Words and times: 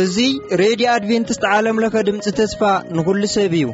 እዙይ 0.00 0.32
ሬድዮ 0.60 0.86
ኣድቨንትስት 0.94 1.44
ዓለምለኸ 1.56 1.94
ድምፂ 2.08 2.26
ተስፋ 2.38 2.60
ንኹሉ 2.96 3.22
ሰብ 3.34 3.52
እዩ 3.58 3.64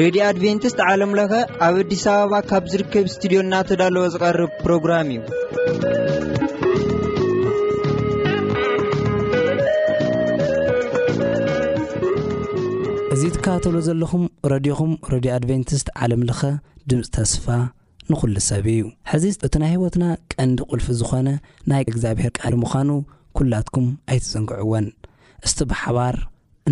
ሬድዮ 0.00 0.20
ኣድቨንትስት 0.30 0.78
ዓለምለኸ 0.88 1.32
ኣብ 1.66 1.76
ኣዲስ 1.84 2.04
ኣበባ 2.14 2.34
ካብ 2.50 2.64
ዝርከብ 2.72 3.06
እስትድዮ 3.12 3.38
እናተዳለወ 3.46 4.04
ዝቐርብ 4.16 4.50
ፕሮግራም 4.64 5.08
እዩ 5.16 5.20
እዙ 13.14 13.22
ትካተሎ 13.36 13.74
ዘለኹም 13.88 14.24
ረድኹም 14.50 14.92
ረድዮ 15.12 15.30
ኣድቨንቲስት 15.34 15.88
ዓለምለኸ 16.04 16.40
ድምፂ 16.90 17.02
ተስፋ 17.16 17.44
ንዂሉ 18.12 18.34
ሰብ 18.46 18.66
እዩ 18.72 18.80
ሕዚ 19.10 19.24
እቲ 19.48 19.54
ናይ 19.62 19.70
ህይወትና 19.74 20.04
ቀንዲ 20.32 20.58
ቕልፊ 20.70 20.86
ዝኾነ 21.00 21.28
ናይ 21.72 21.82
እግዚኣብሔር 21.92 22.32
ቃል 22.40 22.54
ምዃኑ 22.62 22.90
ኲላትኩም 23.38 23.88
ኣይትጽንግዕወን 24.10 24.88
እስቲ 25.46 25.58
ብሓባር 25.72 26.16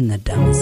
እነዳመስ 0.00 0.60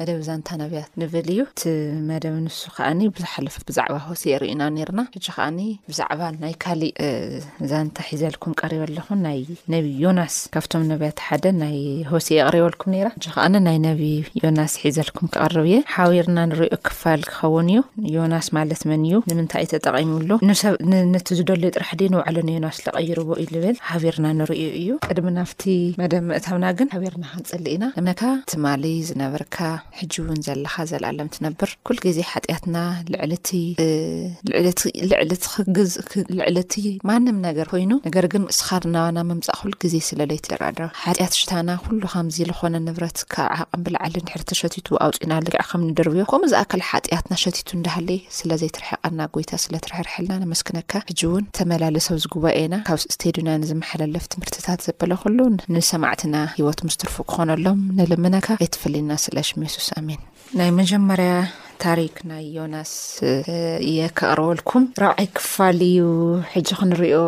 መደብ 0.00 0.18
ዛንታ 0.26 0.48
ነብያት 0.62 0.90
ንብል 1.00 1.26
እዩ 1.32 1.40
እቲ 1.52 1.62
መደብ 2.10 2.34
ንሱ 2.44 2.60
ከዓ 2.76 2.88
ብዙሓለፈ 3.16 3.54
ብዛዕባ 3.68 3.94
ሆሴ 4.08 4.22
ርዩና 4.42 4.62
ነርና 4.76 5.00
እ 5.18 5.20
ከዓ 5.26 5.38
ብዛዕባ 5.90 6.20
ናይ 6.42 6.54
ካሊእ 6.62 6.94
ዛንታ 7.70 7.96
ሒዘልኩም 8.08 8.52
ቀሪበ 8.60 8.82
ለኹን 8.96 9.20
ናይ 9.26 9.38
ነብ 9.72 9.84
ዮናስ 10.04 10.36
ካብቶም 10.54 10.84
ነብያት 10.92 11.18
ሓደ 11.26 11.44
ናይ 11.62 11.76
ሆሴ 12.12 12.28
ቅሪበልኩም 12.48 12.94
ራ 13.06 13.10
ሕ 13.14 13.18
ከ 13.34 13.46
ናይ 13.68 13.78
ነብ 13.86 14.00
ዮናስ 14.44 14.74
ሒዘልኩም 14.84 15.26
ክቐርብ 15.32 15.64
እየ 15.70 15.78
ሓቢርና 15.94 16.38
ንሪኦ 16.52 16.78
ክፋል 16.88 17.20
ክኸውን 17.30 17.68
እዩ 17.74 17.80
ዮናስ 18.18 18.48
ማለት 18.58 18.82
መን 18.92 19.04
እዩ 19.10 19.16
ንምንታይ 19.32 19.66
ተጠቂምሉ 19.74 20.30
ነቲ 21.14 21.26
ዝደሎዩ 21.40 21.70
ጥራሕ 21.76 21.90
ንባዕሎን 22.14 22.50
ዮናስ 22.56 22.76
ዝቀይርዎ 22.86 23.30
ዩ 23.42 23.46
ዝብል 23.54 23.76
ሓቢርና 23.90 24.26
ንርዩ 24.40 24.62
እዩ 24.80 24.88
ቀድሚ 25.06 25.28
ናብቲ 25.38 25.62
መደብ 26.02 26.24
ምእታብና 26.30 26.66
ግን 26.78 26.90
ሓቢርና 26.96 27.24
ክንፅሊ 27.34 27.64
ኢና 27.76 27.84
ትማ 28.52 28.64
ዝነብር 29.08 29.42
ሕጂ 29.98 30.14
እውን 30.22 30.40
ዘለካ 30.46 30.74
ዘለኣሎም 30.90 31.28
ትነብር 31.34 31.70
ኩል 31.86 31.96
ግዜ 32.04 32.18
ሓጢያትና 32.32 32.76
ዕዕልዕልት 34.56 35.44
ክግዝ 35.54 35.92
ልዕልቲ 36.38 36.74
ማንም 37.10 37.36
ነገር 37.48 37.66
ኮይኑ 37.72 37.92
ነገር 38.08 38.26
ግን 38.32 38.42
ስኻድናባና 38.58 39.18
መምፃእ 39.30 39.56
ክሉ 39.60 39.72
ግዜ 39.84 39.94
ስለለይ 40.08 40.38
ትደራድ 40.46 40.78
ሓጢያት 41.02 41.34
ሽታና 41.40 41.70
ኩሉ 41.84 42.00
ከምዚ 42.14 42.36
ዝኮነ 42.50 42.74
ንብረት 42.86 43.18
ካብ 43.34 43.50
ዓቐምቢላዓል 43.56 44.14
ድሸቲቱ 44.52 44.88
ኣውፅና 45.06 45.32
ልክዕ 45.46 45.62
ከም 45.70 45.82
ንደርብዮ 45.90 46.24
ከምኡ 46.32 46.44
ዝኣከል 46.52 46.82
ሓጢያትና 46.90 47.32
ሸቲቱ 47.44 47.68
እንዳሃሊ 47.78 48.08
ስለዘይትርሕቀና 48.38 49.20
ጎይታ 49.36 49.52
ስለትርሕርሕልና 49.64 50.32
ንመስክነካ 50.44 50.92
ሕጂእውን 51.10 51.44
ተመላለሰብ 51.58 52.16
ዝጉባኤና 52.24 52.74
ካብ 52.88 53.00
ስተይድና 53.14 53.48
ንዝመሓላለፍ 53.62 54.24
ትምህርትታት 54.34 54.80
ዘበለከሉ 54.88 55.38
ንሰማዕትና 55.76 56.34
ሂወት 56.58 56.80
ምስትርፉ 56.88 57.16
ክኾነሎም 57.30 57.80
ንልመነካ 58.00 58.46
ኣይትፈልና 58.64 59.10
ስለዩ 59.24 59.38
asmisus 59.40 59.90
amin 59.96 60.20
naimajam 60.54 61.00
marea 61.00 61.48
ታሪክ 61.84 62.16
ናይ 62.30 62.42
ዮናስ 62.56 62.90
እየከቅርበልኩም 63.88 64.84
ራብዓይ 65.02 65.26
ክፋል 65.36 65.78
እዩ 65.86 66.00
ሕጂ 66.54 66.68
ክንሪዮ 66.80 67.18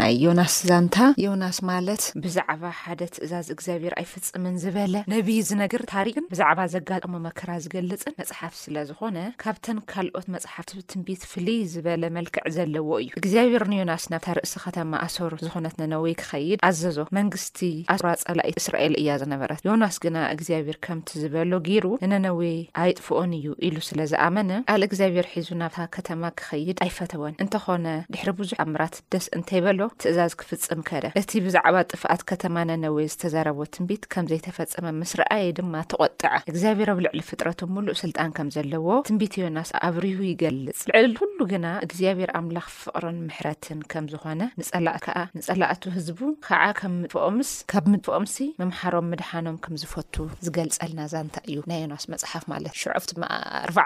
ናይ 0.00 0.12
ዮናስ 0.24 0.54
ዛንታ 0.68 0.96
ዮናስ 1.24 1.56
ማለት 1.70 2.02
ብዛዕባ 2.24 2.62
ሓደ 2.80 3.00
ትእዛዝ 3.14 3.48
እግዚኣብሄር 3.54 3.94
ኣይፍፅምን 4.02 4.54
ዝበለ 4.64 4.94
ነብይ 5.14 5.38
ዝነገር 5.48 5.82
ታሪክን 5.94 6.26
ብዛዕባ 6.34 6.60
ዘጋጠሞ 6.74 7.14
መከራ 7.26 7.50
ዝገልፅን 7.64 8.16
መፅሓፍ 8.20 8.54
ስለ 8.62 8.76
ዝኮነ 8.90 9.18
ካብተን 9.44 9.80
ካልኦት 9.92 10.28
መፅሓፍቲ 10.34 10.78
ትንቤት 10.94 11.24
ፍልይ 11.32 11.60
ዝበለ 11.74 12.04
መልክዕ 12.18 12.44
ዘለዎ 12.58 12.90
እዩ 13.06 13.10
እግዚኣብሔርን 13.22 13.74
ዮናስ 13.80 14.06
ናብታ 14.14 14.28
ርእሲ 14.40 14.54
ከተማ 14.66 14.92
ኣሶር 15.08 15.36
ዝኮነት 15.44 15.76
ነነዌይ 15.82 16.16
ክኸይድ 16.22 16.62
ኣዘዞ 16.70 16.98
መንግስቲ 17.20 17.60
ኣራ 17.96 18.06
ፀላእ 18.28 18.50
እስራኤል 18.62 18.96
እያ 19.02 19.10
ዝነበረት 19.24 19.60
ዮናስ 19.70 19.98
ግና 20.06 20.16
እግዚኣብሄር 20.36 20.80
ከምቲ 20.88 21.10
ዝበሎ 21.24 21.52
ገይሩ 21.68 21.86
ነነዌይ 22.14 22.58
ኣይጥፍኦን 22.84 23.30
እዩ 23.42 23.50
ኢሉ 23.70 23.76
ስለዘኣመነ 23.96 24.50
ኣል 24.72 24.82
እግዚኣብሔር 24.86 25.26
ሒዙ 25.34 25.48
ናብታ 25.60 25.76
ከተማ 25.96 26.22
ክኸይድ 26.38 26.78
ኣይፈተወን 26.84 27.34
እንተኾነ 27.42 27.84
ድሕሪ 28.14 28.28
ብዙሕ 28.40 28.56
ኣምራት 28.64 28.96
ደስ 29.12 29.26
እንተይበሎ 29.36 29.80
ትእዛዝ 30.02 30.32
ክፍፅም 30.40 30.80
ከደ 30.88 31.06
እቲ 31.20 31.30
ብዛዕባ 31.44 31.76
ጥፍኣት 31.96 32.22
ከተማ 32.30 32.56
ነነወይ 32.70 33.06
ዝተዘረቦ 33.12 33.58
ትንቢት 33.76 34.02
ከም 34.14 34.26
ዘይተፈፀመ 34.30 34.86
ምስ 35.02 35.12
ረኣየ 35.20 35.46
ድማ 35.60 35.74
ተቆጥዐ 35.92 36.32
እግዚኣብሔር 36.52 36.90
ኣብ 36.94 37.00
ልዕሊ 37.06 37.20
ፍጥረት 37.30 37.62
ሙሉእ 37.76 37.96
ስልጣን 38.02 38.34
ከም 38.38 38.50
ዘለዎ 38.56 38.88
ትንቢት 39.10 39.36
ዮናስ 39.42 39.70
ኣብርሁ 39.88 40.18
ይገልፅ 40.32 40.80
ልዕል 40.90 41.10
ኩሉ 41.20 41.38
ግና 41.52 41.66
እግዚኣብሔር 41.86 42.32
ኣምላኽ 42.40 42.68
ፍቅሮን 42.82 43.16
ምሕረትን 43.30 43.80
ከም 43.94 44.08
ዝኾነ 44.12 44.42
ንፀላእ 44.60 44.98
ከዓ 45.06 45.18
ንጸላእቱ 45.38 45.82
ህዝቡ 45.96 46.18
ከዓ 46.48 46.62
ከም 46.82 46.94
ምጥፍኦምስ 47.04 47.50
ካብ 47.74 47.86
ምጥፍኦምሲ 47.94 48.36
ምምሓሮም 48.60 49.08
ምድሓኖም 49.14 49.58
ከም 49.66 49.74
ዝፈቱ 49.84 50.14
ዝገልፀልናእዛ 50.48 51.14
እንታይ 51.28 51.48
እዩ 51.54 51.58
ናይዮናስ 51.74 52.06
መፅሓፍ 52.14 52.46
ማለት 52.54 52.84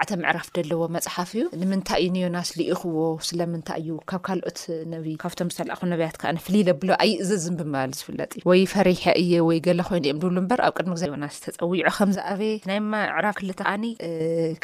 ተ 0.09 0.13
ምዕራፍ 0.21 0.47
ደለዎ 0.57 0.81
መፅሓፍ 0.95 1.29
እዩ 1.33 1.41
ንምንታይ 1.61 1.99
እዩ 2.05 2.09
ንዮናስ 2.15 2.49
ዝኢኽዎ 2.57 2.99
ስለምንታይ 3.27 3.79
እዩ 3.81 3.95
ካብ 4.11 4.21
ካልኦት 4.27 4.59
ነብይ 4.93 5.13
ካብቶም 5.23 5.49
ኣኹ 5.73 5.79
ነብያት 5.91 6.15
ከዓ 6.21 6.29
ፍልይ 6.45 6.63
ዘብሎ 6.67 6.89
ኣይእዘዝን 7.03 7.55
ብምባል 7.59 7.91
ዝፍለጥ 7.97 8.31
እዩ 8.37 8.43
ወይ 8.49 8.61
ፈሪሒ 8.73 9.03
እየ 9.23 9.31
ወይ 9.47 9.57
ገለ 9.67 9.79
ኮይኑ 9.89 10.03
እዮም 10.09 10.19
ድብሉ 10.23 10.37
በር 10.51 10.61
ኣብ 10.67 10.73
ቅድሚ 10.77 10.93
ዮናስ 11.11 11.35
ተፀዊዖ 11.43 11.83
ከምዝኣበየ 11.97 12.53
ናይ 12.69 12.79
መዕራፍ 12.93 13.35
ክልትኣኒ 13.41 13.83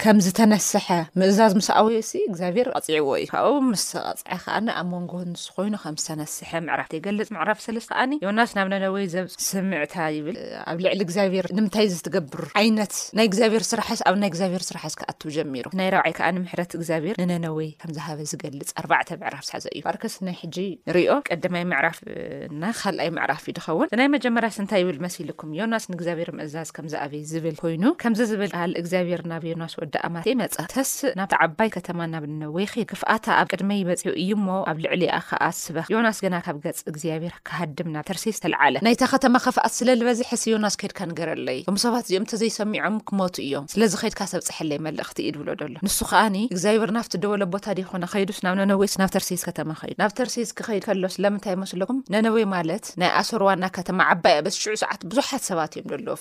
ከም 0.01 0.17
ዝተነስሐ 0.27 0.87
ምእዛዝ 1.21 1.53
ምስ 1.59 1.69
ኣብየ 1.79 1.99
እግዚኣብሔር 2.29 2.67
ቀፂዕዎ 2.79 3.11
እዩ 3.21 3.27
ካብኡ 3.33 3.55
ምስ 3.69 3.85
ቐፅዐ 4.05 4.33
ከኣኒ 4.45 4.67
ኣብ 4.79 4.87
መንጎንስኮይኑ 4.95 5.73
ከምዝተነስሐ 5.85 6.51
ምዕራፍ 6.69 6.89
ይገልፅ 6.99 7.29
ዕራፍ 7.45 7.59
ስለስቲከዓኒ 7.67 8.11
ዮናስ 8.25 8.51
ናብ 8.59 8.67
ነለወይ 8.75 9.05
ብስምዕታ 9.27 9.95
ይብል 10.17 10.37
ኣብ 10.71 10.77
ልዕሊ 10.87 10.99
እግዚኣብሔር 11.09 11.45
ንምንታይ 11.59 11.87
ዝትገብር 11.95 12.43
ዓይነት 12.63 12.93
ናይ 13.19 13.25
እግዚኣብሔር 13.31 13.63
ስራሐስ 13.71 14.01
ኣብናይ 14.09 14.31
ግዚኣብሔር 14.37 14.65
ስራሕስ 14.71 14.95
ት 15.21 15.26
ጀሚሩ 15.35 15.65
ናይ 15.79 15.89
ረብዓይ 15.95 16.13
ከዓ 16.17 16.27
ንምሕረት 16.37 16.71
እግዚኣብሔር 16.77 17.15
ንነነወይ 17.21 17.69
ከምዝሃበ 17.81 18.19
ዝገልፅ 18.31 18.69
ኣርባዕተ 18.81 19.09
ምዕራፍ 19.21 19.43
ዝሓዘ 19.47 19.65
እዩ 19.73 19.81
ፓርከስ 19.87 20.15
ናይ 20.27 20.35
ሕጂ 20.41 20.57
ንሪኦ 20.89 21.11
ቀደማይ 21.29 21.63
ምዕራፍና 21.71 22.63
ካልኣይ 22.79 23.09
ምዕራፍ 23.17 23.43
ዩ 23.49 23.53
ድኸውን 23.57 23.89
ናይ 24.01 24.07
መጀመርያ 24.15 24.49
ስንታይ 24.57 24.81
ይብል 24.83 24.99
መሲልኩም 25.05 25.51
ዮናስ 25.59 25.85
ንእግዚኣብሔር 25.91 26.31
ምእዛዝ 26.39 26.69
ከምዝኣበይ 26.77 27.21
ዝብል 27.31 27.57
ኮይኑ 27.63 27.83
ከምዚ 28.03 28.19
ዝብል 28.31 28.51
ል 28.71 28.73
እግዚኣብሔር 28.81 29.21
ናብ 29.31 29.43
ዮናስ 29.51 29.73
ወዲ 29.81 29.95
ኣማተ 30.07 30.25
ይመፀ 30.33 30.55
ተስእ 30.75 31.03
ናብተ 31.19 31.33
ዓባይ 31.45 31.69
ከተማ 31.77 31.99
ናብ 32.13 32.25
ነወ 32.41 32.57
ከድ 32.73 32.87
ክፍኣታ 32.93 33.25
ኣብ 33.41 33.47
ቅድመ 33.53 33.71
ይበፂሑ 33.81 34.11
እዩ 34.23 34.29
ሞ 34.45 34.49
ኣብ 34.71 34.77
ልዕሊኣ 34.85 35.15
ከኣ 35.29 35.43
ስበ 35.63 35.77
ዮናስ 35.95 36.17
ግና 36.25 36.35
ካብ 36.47 36.57
ገፅ 36.65 36.79
እግዚኣብሔር 36.91 37.35
ክሃድም 37.49 37.89
ናብ 37.95 38.05
ተርሴ 38.11 38.23
ተልዓለ 38.45 38.75
ናይታ 38.87 39.03
ከተማ 39.15 39.35
ከፍኣት 39.47 39.73
ስለዝበዝሐስ 39.79 40.43
ዮናስ 40.53 40.75
ከይድካ 40.81 40.99
ነገረለይ 41.11 41.61
ም 41.73 41.77
ሰባት 41.85 42.05
እዚኦም 42.07 42.25
እተዘይሰሚዖም 42.27 42.97
ክመቱ 43.09 43.35
እዮም 43.47 43.65
ስለዚ 43.73 43.93
ከይድካ 44.01 44.21
ሰብፅሐለይመልእ 44.33 45.06
ክት 45.07 45.17
ኢድብሎ 45.27 45.47
ሎ 45.71 45.73
ንሱ 45.87 45.97
ከዓኒ 46.09 46.35
እግዚኣብሔር 46.53 46.91
ናፍቲ 46.97 47.13
ደወሎ 47.23 47.41
ቦታ 47.53 47.65
ደይኮነ 47.77 48.03
ከይዱስ 48.13 48.39
ናብ 48.45 48.53
ነነዌስ 48.59 48.93
ናብ 49.01 49.09
ተርሴስ 49.15 49.41
ከተማ 49.47 49.69
ኸይዱ 49.81 49.95
ናብ 50.01 50.11
ተርሴስ 50.19 50.49
ክኸይድ 50.57 50.83
ከሎ 50.87 51.03
ስለምንታይ 51.15 51.53
ይመስለኩም 51.57 51.97
ነነዌይ 52.13 52.45
ማለት 52.55 52.85
ናይ 53.01 53.11
ኣሶርዋና 53.21 53.63
ከተማ 53.77 53.99
ዓባያ 54.13 54.37
በስ 54.45 54.55
ሽዑ 54.63 54.73
ሰዓት 54.83 55.01
ብዙሓት 55.11 55.43
ሰባት 55.49 55.71
እዮም 55.81 55.87
ሎ 56.07 56.17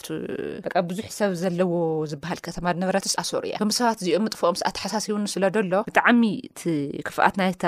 ብዙሕ 0.90 1.08
ሰብ 1.18 1.32
ዘለዎ 1.42 1.72
ዝበሃል 2.12 2.40
ከተማ 2.48 2.66
ድነብረትስ 2.76 3.14
ኣሶር 3.22 3.44
እያ 3.48 3.58
ም 3.68 3.70
ሰባት 3.78 3.98
እዚኦም 4.04 4.24
ምጥፎኦም 4.26 4.58
ስኣተሓሳሲውንስለ 4.60 5.44
ዶሎ 5.56 5.72
ብጣዕሚ 5.88 6.22
እቲ 6.48 6.62
ክፍኣት 7.10 7.34
ናይታ 7.42 7.64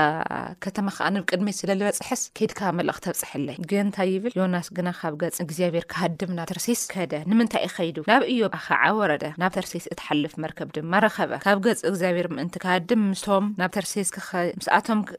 ከተማ 0.66 0.86
ከዓ 0.98 1.08
ንብ 1.16 1.24
ቅድሜ 1.32 1.48
ስለዝበፅሐስ 1.60 2.22
ከይድካባ 2.38 2.70
መልእኽቲ 2.80 3.04
ተብፅሐለይ 3.08 3.56
ግ 3.70 3.72
ንታይ 3.88 4.08
ይብል 4.14 4.32
ዮናስ 4.42 4.66
ግና 4.78 4.88
ካብ 5.00 5.14
ገፅ 5.22 5.36
እግዚኣብሔር 5.46 5.84
ክሃድብና 5.92 6.40
ተርሴስ 6.52 6.80
ከደ 6.94 7.12
ንምንታይ 7.30 7.64
ክከይዱ 7.72 7.96
ናብ 8.12 8.22
እዮ 8.32 8.40
ከዓ 8.68 8.80
ወረደ 9.00 9.24
ናብ 9.42 9.52
ተርሴስ 9.58 9.84
እትሓልፍ 9.92 10.32
መርከብ 10.44 10.68
ድማ 10.76 10.92
ካብ 11.16 11.30
ገፂ 11.44 11.64
እግዚኣብሔር 11.90 12.26
ምእንቲ 12.36 12.54
ካድም 12.64 13.02
ምስኣቶም 13.12 13.44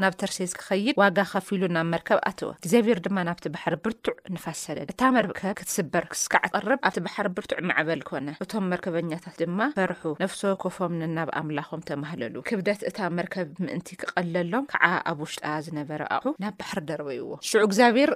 ናብ 0.04 0.14
ተርሴስ 0.22 0.52
ክኸይድ 0.58 0.96
ዋጋ 1.02 1.18
ከፊኢሉ 1.32 1.64
ናብ 1.76 1.88
መርከብ 1.94 2.20
ኣትወ 2.30 2.50
እግዚኣብሔር 2.62 3.00
ድማ 3.06 3.18
ናብቲ 3.30 3.44
ባሕሪ 3.56 3.74
ብርቱዕ 3.86 4.16
ንፋሰለ 4.36 4.80
እታ 4.94 5.02
መርከብ 5.16 5.54
ክትስበር 5.60 6.04
ክስከዕ 6.12 6.42
ትቐርብ 6.48 6.80
ኣብቲ 6.90 6.98
ባሕሪ 7.06 7.28
ብርቱዕ 7.38 7.60
ማዕበል 7.70 8.02
ኮነ 8.10 8.28
እቶም 8.44 8.66
መርከበኛታት 8.74 9.36
ድማ 9.42 9.60
በርሑ 9.78 10.04
ነፍሶ 10.24 10.42
ኮፎም 10.64 10.94
ንናብ 11.02 11.30
ኣምላኾም 11.42 11.84
ተባህለሉ 11.90 12.36
ክብደት 12.50 12.82
እታ 12.90 13.00
መርከብ 13.20 13.48
ምእንቲ 13.66 13.88
ክቀለሎም 14.04 14.66
ከዓ 14.74 14.86
ኣብ 15.14 15.20
ውሽጣ 15.26 15.46
ዝነበረ 15.68 16.02
ኣሑ 16.18 16.26
ናብ 16.46 16.54
ባሕሪ 16.62 16.80
ደርበይዎ 16.92 17.30
ሽዑ 17.52 17.62
እግዚኣብሔር 17.70 18.12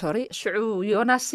ሶ 0.00 0.14
ሽዑ 0.40 0.62
ዮናሲ 0.92 1.28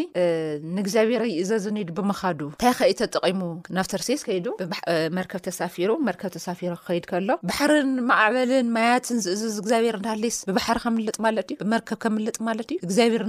ንእግዚኣብሔር 0.77 1.25
ዩዩ 1.33 1.43
ዘዘኒዱ 1.51 1.89
ብምካዱ 1.99 2.39
እንታይ 2.55 2.73
ከእይ 2.79 2.95
ተጠቂሙ 3.03 3.41
ናብ 3.79 3.87
ተርሴስ 3.95 4.21
ከይዱ 4.29 4.47
ብመርከብ 4.71 5.39
ተ 5.45 5.56
ፊሩ 5.75 5.91
መርከብ 6.07 6.31
ተሳፊሮ 6.35 6.71
ክከይድ 6.79 7.05
ከሎ 7.11 7.29
ባሕርን 7.49 7.89
ማዕበልን 8.09 8.67
ማያትን 8.75 9.19
ዝእዝዝ 9.25 9.55
እግዚኣብሔር 9.61 9.95
እዳሃለስ 9.99 10.37
ብባሕሪ 10.49 10.77
ከምልጥ 10.85 11.15
ማለት 11.25 11.47
እዩ 11.53 11.57
ብመርከብ 11.61 11.97
ከምልጥ 12.03 12.35
ማለት 12.47 12.69
እዩ 12.73 12.77
እግዚኣብሔር 12.87 13.23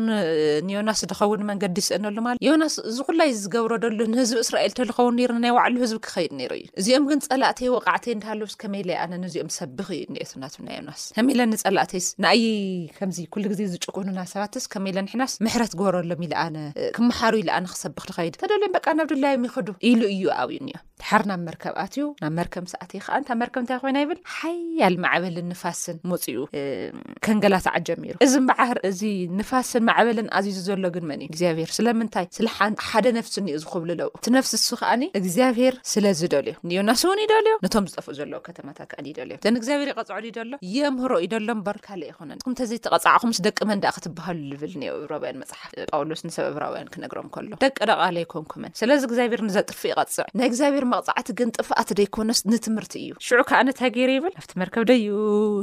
ኒዮናስ 0.68 1.00
ድኸውኒ 1.12 1.42
መንገዲ 1.50 1.76
ይስእነሉ 1.82 2.16
ማለ 2.26 2.36
ዮናስ 2.48 2.76
እዝ 2.90 2.98
ኩላይ 3.08 3.30
ዝገብረ 3.42 3.72
ደሉ 3.84 3.98
ንህዝቢ 4.14 4.38
እስራኤል 4.46 4.72
ተዝኸውን 4.80 5.16
ነናይ 5.34 5.52
ባዕሉ 5.58 5.76
ህዝቢ 5.84 5.98
ክከይድ 6.08 6.32
ነይሩ 6.40 6.52
እዩ 6.60 6.68
እዚኦም 6.82 7.06
ግን 7.10 7.22
ፀላእተይ 7.28 7.70
ወቃዕተይ 7.76 8.12
እዳሃለውስ 8.16 8.56
ከመለኣነ 8.62 9.12
ነዚኦም 9.24 9.50
ሰብክ 9.58 9.88
እዩ 9.98 10.04
ኒኤናት 10.16 10.56
ና 10.68 10.78
ዮናስ 10.78 11.02
ከመለኒፀላእተይስ 11.18 12.08
ንእዪ 12.26 12.44
ከምዚ 12.98 13.18
ኩሉ 13.36 13.44
ግዜ 13.54 13.60
ዝጭቁኑና 13.74 14.20
ሰባትስ 14.34 14.66
ከመኢለ 14.74 14.98
ኒሕናስ 15.08 15.34
ምሕረት 15.46 15.74
ገበረሎም 15.80 16.22
ኢኣነ 16.28 16.56
ክመሓሩ 16.98 17.34
ኢኣነ 17.44 17.64
ክሰብክ 17.74 18.04
ትኸይድ 18.10 18.34
ተደልዮም 18.44 18.74
በቃ 18.78 18.86
ናብ 18.98 19.08
ድላዮም 19.14 19.46
ይክዱ 19.48 19.68
ኢሉ 19.90 20.00
እዩ 20.14 20.24
ኣብዩኒዮም 20.42 20.84
ድሓርናብ 21.02 21.40
መርከብኣትዩ 21.48 22.04
ናብ 22.22 22.32
መርከም 22.38 22.64
ሰኣትይ 22.72 23.00
ከኣ 23.04 23.14
እንታ 23.20 23.30
መርከም 23.42 23.62
እንታይ 23.62 23.78
ኮይና 23.82 23.98
ይብል 24.02 24.18
ሓያል 24.36 24.94
ማዕበልን 25.04 25.46
ንፋስን 25.52 25.96
መፁኡ 26.10 26.38
ከንገላትዓድ 27.24 27.82
ጀሚሩ 27.88 28.14
እዚ 28.26 28.34
ም 28.44 28.46
በዓር 28.50 28.78
እዚ 28.88 29.00
ንፋስን 29.40 29.82
ማዕበልን 29.88 30.28
ኣዚዙ 30.38 30.58
ዘሎ 30.68 30.84
ግን 30.96 31.04
መን 31.10 31.20
እዩ 31.24 31.28
እግዚኣብሔር 31.32 31.70
ስለምንታይ 31.78 32.26
ስለሓን 32.38 32.74
ሓደ 32.88 33.06
ነፍሲ 33.18 33.34
እኒ 33.42 33.48
ዝኽብሉለው 33.64 34.10
እቲ 34.18 34.24
ነፍሲ 34.38 34.52
ሱ 34.68 34.78
ከዓኒ 34.80 35.02
እግዚኣብሄር 35.20 35.74
ስለዚ 35.92 36.20
ደልዩ 36.34 36.54
ንኦናስእውን 36.70 37.22
ዩ 37.24 37.28
ደልዮ 37.34 37.54
ነቶም 37.66 37.86
ዝጠፍኡ 37.92 38.10
ዘለዎ 38.20 38.40
ከተማታት 38.48 38.88
ከዓኒ 38.92 39.06
ዩደልዮም 39.12 39.42
ዘን 39.46 39.58
እግዚኣብሄር 39.60 39.90
ይቐፅዑ 39.92 40.18
ድ 40.26 40.30
ደሎ 40.38 40.52
የምህሮ 40.78 41.12
እዩ 41.24 41.30
ደሎ 41.36 41.48
ምበር 41.60 41.78
ካል 41.86 42.02
ይኹነን 42.10 42.36
ንኩም 42.40 42.52
እንተዘይተቐጽዕኹምስ 42.54 43.40
ደቅ 43.48 43.58
መን 43.70 43.82
ዳኣ 43.86 43.94
ክትበሃሉ 43.98 44.40
ዝብል 44.62 44.74
ኒ 44.82 44.90
ዕብሮብያን 44.96 45.40
መፅሓፍ 45.44 45.70
ጳውሎስ 45.92 46.22
ንሰብ 46.28 46.44
ኣብራውያን 46.50 46.90
ክነግሮም 46.96 47.30
ከሎ 47.36 47.52
ደቂ 47.66 47.76
ደቓለ 47.92 48.16
ኣይኮንኩምን 48.24 48.72
ስለዚ 48.82 49.00
እግዚኣብሄር 49.10 49.40
ንዘጥርፊእ 49.48 49.92
ይቐፅዕ 49.94 50.26
ናይ 50.40 50.46
እግዚኣብሄር 50.52 50.86
መቕፃዕቲ 50.96 51.28
ግን 51.40 51.48
ጥፋኣት 51.58 51.88
ደ 51.98 52.02
ኮነስ 52.16 52.40
ንትምህርቲ 52.52 52.92
እዩ 53.02 53.10
ሽዑ 53.26 53.40
ከኣነንታይ 53.50 53.90
ገይሩ 53.96 54.10
ይብል 54.16 54.32
ናብቲ 54.38 54.52
መርከብ 54.62 54.82
ደዩ 54.90 55.06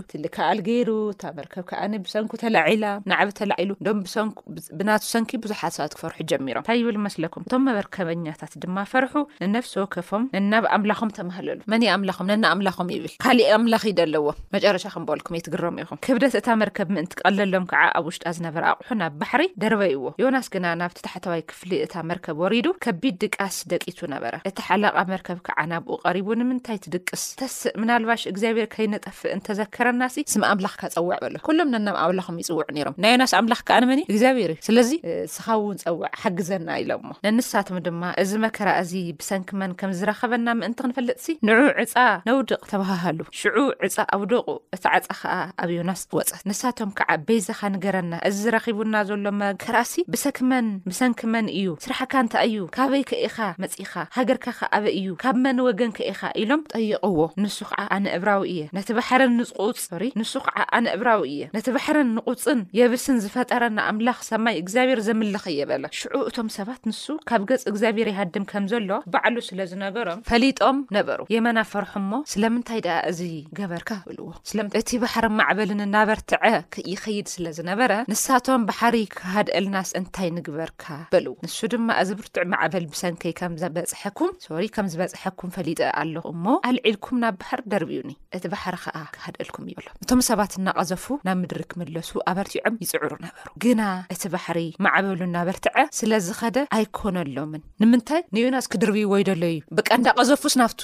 እትልከኣል 0.02 0.60
ገይሩ 0.68 0.90
እታ 1.14 1.24
መርከብ 1.40 1.64
ከኣኒ 1.72 1.94
ብሰንኩ 2.06 2.32
ተላዒላ 2.44 2.86
ንዕብ 3.12 3.30
ተላዒሉ 3.40 3.72
ዶም 3.88 4.00
ሰኩብናቱ 4.16 5.04
ሰንኪ 5.14 5.32
ብዙሓት 5.46 5.74
ሰባት 5.78 5.94
ክፈርሑ 5.98 6.18
ጀሚሮም 6.32 6.64
እንታይ 6.66 6.78
ይብል 6.82 6.98
መስለኩም 7.08 7.44
እቶም 7.48 7.66
መርከበኛታት 7.80 8.54
ድማ 8.66 8.78
ፈርሑ 8.94 9.14
ንነፍሲ 9.46 9.74
ወከፎም 9.84 10.26
ነናብ 10.36 10.68
ኣምላኾም 10.78 11.12
ተማህለሉ 11.20 11.60
መንይ 11.74 11.90
ኣምላም 11.96 12.26
ነና 12.32 12.46
ኣምላኾም 12.56 12.90
ይብል 12.96 13.14
ካሊእ 13.26 13.50
ኣምላኽ 13.60 13.84
ዩ 13.92 13.94
ደ 14.00 14.06
ኣለዎ 14.08 14.26
መጨረሻ 14.58 14.86
ክንበልኩም 14.96 15.36
እየ 15.38 15.46
ትግረም 15.48 15.80
ኢኹም 15.84 16.00
ክብደት 16.08 16.36
እታ 16.42 16.48
መርከብ 16.64 16.88
ምእንቲ 16.98 17.12
ክቀለሎም 17.20 17.68
ከዓ 17.74 17.84
ኣብ 18.00 18.06
ውሽጣ 18.10 18.26
ዝነበረ 18.40 18.64
ኣቑሑ 18.74 18.92
ናብ 19.04 19.14
ባሕሪ 19.22 19.44
ደርበይዎ 19.64 20.04
ዮናስ 20.24 20.48
ግና 20.56 20.66
ናብቲ 20.84 21.00
ታሕታዋይ 21.10 21.44
ክፍሊ 21.52 21.72
እታ 21.88 21.96
መርከብ 22.12 22.38
ወሪዱ 22.44 22.68
ከቢድ 22.86 23.16
ድቃስ 23.26 23.58
ደቂቱ 23.74 24.00
ነበራ 24.16 24.36
እቲ 24.50 24.58
ሓለቓ 24.70 24.98
መርከብ 25.14 25.38
ከ 25.48 25.52
ናብኡ 25.74 25.96
ሪቡ 26.16 26.28
ንምንታይ 26.42 26.78
ትድቅስ 26.86 27.22
ተስእ 27.40 27.74
ምናልባሽ 27.82 28.22
እግዚኣብሔር 28.32 28.68
ከይነጠፍእ 28.74 29.32
እንተዘከረና 29.36 30.04
ሲ 30.16 30.24
ስም 30.34 30.44
ኣምላኽካ 30.52 30.82
ፀዋዕ 30.96 31.18
ኣሎ 31.28 31.36
ኩሎም 31.48 31.70
ነናም 31.74 31.98
ኣምላኹም 32.04 32.38
ይፅውዕ 32.42 32.68
ነይሮም 32.78 32.98
ናዮናስ 33.06 33.34
ኣምላኽ 33.40 33.62
ከኣ 33.70 33.78
ንመኒ 33.84 34.02
እግዚኣብሔር 34.12 34.52
እዩ 34.56 34.62
ስለዚ 34.68 34.90
ስኻብውን 35.36 35.78
ፀዋዕ 35.86 36.12
ሓግዘና 36.22 36.70
ኢሎምሞ 36.84 37.12
ነንሳቶም 37.28 37.78
ድማ 37.88 38.02
እዚ 38.24 38.32
መከራእዚ 38.46 38.94
ብሰንክመን 39.22 39.74
ከም 39.82 39.94
ዝረኸበና 40.00 40.48
ምእንቲ 40.62 40.80
ክንፈለጥ 40.86 41.18
ሲ 41.26 41.36
ንዑ 41.50 41.58
ዕፃ 41.86 41.96
ነውድቕ 42.30 42.62
ተባሃሃሉ 42.74 43.20
ሽዑ 43.42 43.58
ዕፃ 43.90 43.98
ኣው 44.18 44.24
ደቑ 44.34 44.48
እቲ 44.78 44.84
ዓፃ 44.96 45.08
ከዓ 45.22 45.36
ኣብ 45.64 45.70
ዮናስ 45.78 46.02
ወፀ 46.20 46.32
ንሳቶም 46.50 46.92
ከዓ 47.00 47.10
በይዛኻ 47.28 47.62
ንገረና 47.76 48.14
እዚ 48.30 48.36
ዝረኪቡና 48.46 48.96
ዘሎ 49.10 49.26
መከራሲ 49.44 49.92
ብሰክመን 50.14 50.66
ምሰንክመን 50.90 51.46
እዩ 51.60 51.70
ስራሕካ 51.86 52.14
እንታይ 52.26 52.50
ዩ 52.58 52.64
ካበይ 52.78 53.04
ከኢኻ 53.12 53.38
መፂኢኻ 53.64 53.94
ሃገርካ 54.18 54.46
ከ 54.60 54.64
ኣበይ 54.78 54.94
እዩ 55.00 55.10
ካብ 55.24 55.36
መን 55.46 55.60
ወገን 55.68 55.92
ከኢካ 55.98 56.22
ኢሎም 56.44 56.62
ጠይቅዎ 56.76 57.18
ንሱ 57.44 57.56
ከዓ 57.70 57.80
ኣነዕብራዊ 57.98 58.42
እየ 58.54 58.62
ነቲ 58.78 58.88
ባሕረን 58.98 59.32
ንቁፅ 59.40 59.78
ሶ 59.86 60.00
ንሱ 60.22 60.32
ከዓ 60.46 60.58
ኣነእብራዊ 60.78 61.22
እየ 61.34 61.44
ነቲ 61.56 61.68
ባሕረን 61.78 62.10
ንቁፅን 62.18 62.60
የብስን 62.80 63.18
ዝፈጠረ 63.26 63.64
ንኣምላኽ 63.78 64.20
ሰማይ 64.30 64.56
እግዚኣብሔር 64.62 65.02
ዘምልኸ 65.08 65.46
የበለ 65.60 65.84
ሽዑ 66.00 66.16
እቶም 66.30 66.50
ሰባት 66.58 66.82
ንሱ 66.92 67.04
ካብ 67.32 67.44
ገጽ 67.52 67.64
እግዚኣብሔር 67.72 68.10
ይሃድም 68.14 68.46
ከም 68.52 68.66
ዘሎ 68.74 68.92
ባዕሉ 69.16 69.38
ስለዝነገሮም 69.50 70.22
ፈሊጦም 70.32 70.80
ነበሩ 71.00 71.20
የመና 71.36 71.58
ፈርሑ 71.72 71.94
ሞ 72.12 72.22
ስለምንታይ 72.34 72.82
ድኣ 72.88 72.98
እዚገበርካ 73.12 73.90
በልዎ 74.10 74.30
ስ 74.52 74.62
እቲ 74.82 74.90
ባሕርን 75.04 75.36
ማዕበልን 75.42 75.84
እናበርትዐ 75.88 76.44
ክይኸይድ 76.76 77.28
ስለዝነበረ 77.36 77.92
ንሳቶም 78.14 78.66
ባሕሪ 78.72 78.96
ክሃድ 79.18 79.48
እልናስ 79.60 79.92
እንታይ 80.02 80.30
ንግበርካ 80.40 80.84
በልዎ 81.16 81.36
ንሱ 81.48 81.58
ድማ 81.76 81.90
እዚ 82.04 82.10
ብርትዕ 82.22 82.44
ማዕበል 82.56 82.88
ብሰንከይ 82.94 83.36
ከም 83.42 83.54
ዝበፅሐኩም 83.64 84.32
ሶ 84.48 84.54
ከም 84.78 84.88
ዝበፅሐኩም 84.94 85.50
ፈሊጠ 85.58 85.80
ኣ 86.00 86.02
እሞ 86.32 86.46
ኣልዒልኩም 86.70 87.18
ናብ 87.24 87.34
ባህር 87.42 87.60
ደርብኡኒ 87.72 88.12
እቲ 88.38 88.44
ባሕሪ 88.54 88.76
ከዓ 88.84 88.98
ክሃድእልኩም 89.16 89.64
እይበሎም 89.70 89.96
እቶም 90.04 90.22
ሰባት 90.30 90.52
እናቀዘፉ 90.60 91.04
ናብ 91.28 91.38
ምድሪ 91.42 91.64
ክምለሱ 91.72 92.12
ኣበርቲዖም 92.32 92.78
ይፅዕሩ 92.86 93.12
ነበሩ 93.26 93.48
ግና 93.66 93.82
እቲ 94.16 94.24
ባሕሪ 94.36 94.60
ማዕበሉ 94.88 95.20
እናበርቲዐ 95.30 95.78
ስለዝኸደ 96.00 96.58
ኣይኮነሎምን 96.80 97.64
ንምንታይ 97.84 98.24
ንዮናስ 98.38 98.68
ክድርብ 98.76 98.98
ወይ 99.14 99.26
ደሎ 99.32 99.44
እዩ 99.54 99.62
ብቃ 99.80 99.90
እንዳቀዘፉስ 100.00 100.56
ናፍቲ 100.64 100.82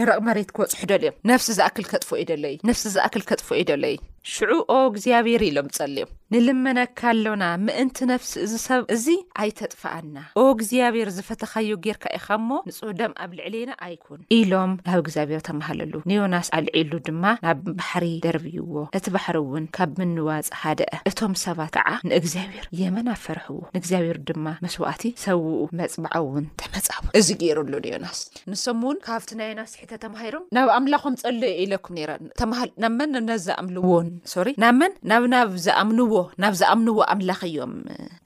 ደረቕ 0.00 0.18
መሬት 0.30 0.50
ክበፅሑ 0.56 0.84
ደል 0.92 1.04
እዮም 1.10 1.18
ነፍሲ 1.32 1.48
ዝኣክል 1.60 1.86
ከጥፎ 1.92 2.10
ዩደለእዩ 2.22 2.58
ነፍሲ 2.70 2.84
ዝኣክል 2.96 3.24
ከጥፎ 3.30 3.46
ወዩደሎእዩ 3.58 3.98
ሽዑ 4.32 4.50
ኦ 4.74 4.80
እግዚኣብሔር 4.88 5.42
ኢሎም 5.46 5.68
ጸልዮም 5.76 6.10
ንልመነካሎና 6.32 7.44
ምእንቲ 7.64 7.98
ነፍሲ 8.10 8.30
እዝ 8.44 8.52
ሰብ 8.66 8.82
እዚ 8.94 9.06
ኣይተጥፋኣና 9.42 10.16
ኦ 10.40 10.42
እግዚኣብሔር 10.52 11.08
ዝፈተኻዮ 11.16 11.74
ጌርካ 11.84 12.04
ኢኻ 12.18 12.28
ሞ 12.48 12.60
ንፁ 12.68 12.78
ደም 13.00 13.12
ኣብ 13.24 13.32
ልዕልኢና 13.38 13.72
ኣይኩን 13.86 14.20
ኢሎም 14.36 14.72
ናብ 14.86 14.98
እግዚኣብሔር 15.04 15.40
ተመሃለሉ 15.48 15.94
ኒዮናስ 16.10 16.48
ኣብ 16.58 16.64
ልዒሉ 16.68 16.92
ድማ 17.08 17.24
ናብ 17.46 17.58
ባሕሪ 17.80 18.06
ደርብይዎ 18.26 18.70
እቲ 18.98 19.06
ባሕሪ 19.16 19.36
እውን 19.46 19.66
ካብ 19.78 19.90
ምንዋፅ 20.02 20.48
ሃደአ 20.62 20.96
እቶም 21.10 21.34
ሰባት 21.44 21.72
ከዓ 21.76 21.88
ንእግዚኣብሔር 22.12 22.64
የመን 22.82 23.10
ኣ 23.14 23.18
ፈርሕዎ 23.26 23.58
ንእግዚኣብሔሩ 23.76 24.16
ድማ 24.30 24.46
መስዋዕቲ 24.66 25.04
ሰውኡ 25.26 25.58
መፅባዐ 25.82 26.14
እውን 26.24 26.46
ተፈፃ 26.62 26.88
እዚ 27.20 27.28
ገይሩሉ 27.42 27.74
ንዮናስ 27.88 28.20
ንሶም 28.52 28.80
እውን 28.86 29.00
ካብቲ 29.08 29.30
ናዮናስሒተ 29.42 29.92
ተባሂሮም 30.06 30.46
ናብ 30.58 30.70
ኣምላኾም 30.78 31.18
ጸል 31.24 31.42
ኢለኩም 31.66 31.94
ነረን 32.00 32.26
ተሃልብመነዘ 32.42 33.46
ኣምልዎን 33.60 34.08
ሶሪ 34.32 34.48
ናብመን 34.62 34.92
ናብ 35.10 35.24
ናብ 35.34 35.48
ዝኣምንዎ 35.66 36.14
ናብ 36.42 36.54
ዝኣምንዎ 36.60 36.96
ኣምላኽ 37.14 37.40
እዮም 37.50 37.72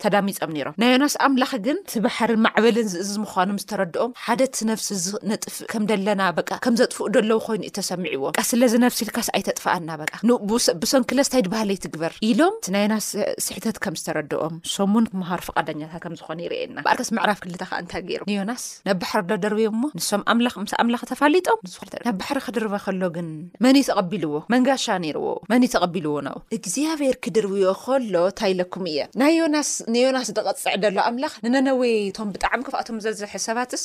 ተዳሚፆም 0.02 0.50
ነይሮም 0.57 0.75
ናዮናስ 0.83 1.14
ኣምላኽ 1.26 1.52
ግን 1.66 1.78
እቲ 1.85 1.93
ባሕርን 2.05 2.40
ማዕበልን 2.47 2.88
ዝእዝ 2.93 3.12
ምዃኑ 3.25 3.50
ዝተረድኦም 3.62 4.12
ሓደ 4.25 4.40
ቲ 4.57 4.69
ነፍሲ 4.71 4.88
ዝነጥፍእ 5.05 5.66
ከም 5.73 5.85
ደለና 5.90 6.23
በ 6.38 6.45
ከም 6.66 6.75
ዘጥፍኡ 6.81 7.05
ደለዉ 7.16 7.38
ኮይኑ 7.47 7.61
እዩ 7.69 7.73
ተሰሚዒዎም 7.81 8.35
ስለዚነፍሲ 8.50 9.00
ኢልካስ 9.07 9.28
ኣይተጥፋኣና 9.37 9.90
በ 10.00 10.05
ንብሶን 10.31 11.07
ክለስታይድ 11.12 11.49
ባህለይትግበር 11.55 12.12
ኢሎም 12.31 12.55
እ 12.69 12.73
ናዮናስ 12.76 13.09
ስሕተት 13.47 13.78
ከም 13.87 13.97
ዝተረድኦም 14.02 14.57
ሶሙን 14.75 15.07
ምሃሮ 15.23 15.40
ፍቓደኛታት 15.49 16.00
ከምዝኾነ 16.07 16.38
ይርእየና 16.47 16.76
በኣርከስ 16.87 17.11
መዕራፍ 17.19 17.38
ክልታ 17.45 17.62
ከ 17.71 17.81
እንታይ 17.85 18.05
ገይሩ 18.11 18.23
ንዮናስ 18.33 18.62
ናብ 18.88 18.99
ባሕሪ 19.05 19.23
ዶደርብ 19.33 19.59
ሞ 19.83 19.85
ንሶም 20.00 20.23
ኣምላኽ 20.35 20.55
ምስ 20.64 20.75
ኣምላኽ 20.83 21.02
ተፋሊጦም 21.12 21.61
ናብ 22.07 22.16
ባሕሪ 22.23 22.38
ክደርበ 22.49 22.75
ከሎ 22.85 23.02
ግን 23.16 23.28
መኒ 23.64 23.76
ተቐቢልዎ 23.88 24.35
መንጋሻ 24.55 24.85
ነይርዎ 25.05 25.26
ተቀቢሉ 25.76 26.06
ዎናው 26.16 26.37
እግዚኣብሔር 26.59 27.14
ክድርብዮ 27.25 27.64
ከሎ 27.85 28.14
እታይለኩም 28.30 28.85
እየ 28.92 28.99
ናይ 29.21 29.33
ዮናስ 29.40 29.71
ንዮናስ 29.95 30.28
ዝቐፅዕ 30.30 30.75
ደሎ 30.85 30.97
ኣምላኽ 31.09 31.33
ንነነወይቶም 31.45 32.28
ብጣዕሚ 32.35 32.61
ክፍኣቶም 32.68 32.97
ዘዝሐ 33.04 33.33
ሰባትስ 33.47 33.83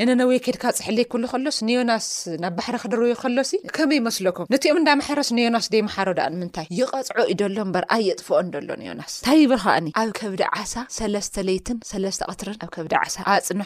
ንነነወይ 0.00 0.38
ኬድካ 0.46 0.64
ፅሕለይኩሉ 0.78 1.22
ከሎስ 1.32 1.58
ንዮናስ 1.68 2.08
ናብ 2.42 2.54
ባሕሪ 2.58 2.76
ክድርብዮ 2.84 3.14
ከሎሲ 3.22 3.52
ከመይ 3.78 3.98
ይመስለኩም 4.00 4.48
ነቲኦም 4.54 4.80
እንዳማሕረስ 4.82 5.30
ንዮናስ 5.38 5.66
ደይማሓሮ 5.74 6.08
ዳኣ 6.20 6.28
ንምንታይ 6.34 6.66
ይቐፅዖ 6.78 7.24
ዩ 7.30 7.34
ዶሎ 7.42 7.56
እምበር 7.66 7.86
ኣየጥፍኦን 7.96 8.50
ዶሎ 8.56 8.68
ዮናስ 8.88 9.14
እንታይ 9.20 9.38
ይብል 9.44 9.60
ከኣኒ 9.64 9.86
ኣብ 10.02 10.10
ከብዲ 10.20 10.42
ዓሳ 10.56 10.74
3ለስተሌይትን 10.98 11.78
ለስ 12.04 12.16
ቀትርን 12.30 12.56
ኣብ 12.64 12.70
ከብዲ 12.76 12.92
ዓሳ 13.04 13.16
ኣፅን 13.34 13.60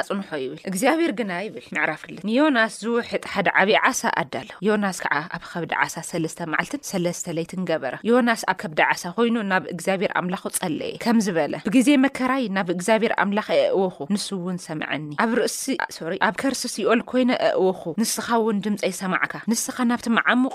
ኣፅንሖ 0.00 0.28
ይብል 0.44 0.58
እግዚኣብሔር 0.72 1.12
ግና 1.20 1.32
ይብል 1.46 1.64
ዕራፍ 1.84 2.00
ክል 2.06 2.16
ንዮናስ 2.30 2.72
ዝውሕጥ 2.84 3.22
ሓደ 3.34 3.48
ዓብዪ 3.60 3.74
ዓሳ 3.88 4.02
ኣዳ 4.22 4.34
ኣሎ 4.42 4.50
ዮናስ 4.68 4.98
ከዓ 5.04 5.14
ኣብ 5.38 5.44
ከብዲ 5.52 5.72
ዓሳ 5.84 5.94
ለ 6.24 6.28
መዓልትን 6.52 6.82
ስተለይትን 7.18 7.62
ገበረ 7.70 7.94
ዮናስ 8.10 8.42
ኣብ 8.52 8.56
ከብዲዓሳ 8.62 9.02
ኮይኑ 9.18 9.36
ናብ 9.52 9.64
እግዚኣብሔር 9.74 10.12
ኣምላኩ 10.20 10.44
ጸለየ 10.58 10.92
ከምዝበለ 11.04 11.54
ብግዜ 11.66 11.88
መከራይ 12.04 12.44
ናብ 12.56 12.68
እግዚኣብሔር 12.76 13.12
ኣምላኽ 13.24 13.48
እእወኹ 13.64 13.96
ንስእውን 14.14 14.58
ሰምዐኒ 14.66 15.06
ኣብ 15.24 15.30
ርእሲሶ 15.40 15.98
ኣብ 16.28 16.34
ከርሰስ 16.42 16.76
ኦል 16.92 17.02
ኮይነ 17.12 17.30
እእወኹ 17.48 17.82
ንስኻ 18.02 18.28
እውን 18.42 18.60
ድምፀይሰማዕካ 18.66 19.34
ንስኻ 19.52 19.76
ናብቲ 19.92 20.06
መዓሙቅ 20.18 20.54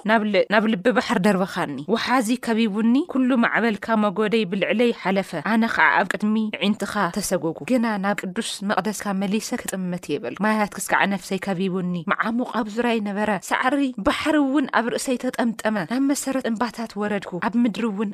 ናብ 0.54 0.66
ልቢባሕር 0.74 1.20
ደርበኻኒ 1.28 1.76
ውሓዚ 1.96 2.30
ከቢቡኒ 2.48 2.96
ኩሉ 3.14 3.30
ማዕበልካ 3.46 3.88
መጎደይ 4.06 4.46
ብልዕለይ 4.54 4.92
ሓለፈ 5.04 5.32
ኣነ 5.54 5.64
ከዓ 5.76 5.88
ኣብ 6.00 6.08
ቅድሚ 6.14 6.36
ዒንትኻ 6.64 6.94
ተሰጎጉ 7.20 7.60
ግና 7.74 7.86
ናብ 8.06 8.18
ቅዱስ 8.24 8.52
መቕደስካ 8.70 9.06
መሊሰ 9.22 9.50
ክጥምት 9.64 10.06
ይብል 10.14 10.36
ማያት 10.46 10.72
ክስካዓ 10.78 11.04
ነፍሰይ 11.16 11.40
ከቢቡኒ 11.48 11.94
መዓሙቕ 12.12 12.50
ኣብዙራይ 12.62 12.98
ነበረ 13.10 13.30
ሳዕሪ 13.50 13.82
ባሕሪ 14.08 14.36
እውን 14.46 14.66
ኣብ 14.80 14.86
ርእሰይ 14.94 15.18
ተጠምጠመ 15.24 15.76
ናብ 15.92 16.04
መሰ 16.10 16.24
እምባታት 16.50 16.92
ወረድኩ 17.02 17.32
ኣብ 17.48 17.54
ምድሪ 17.64 17.86
እውን 17.90 18.10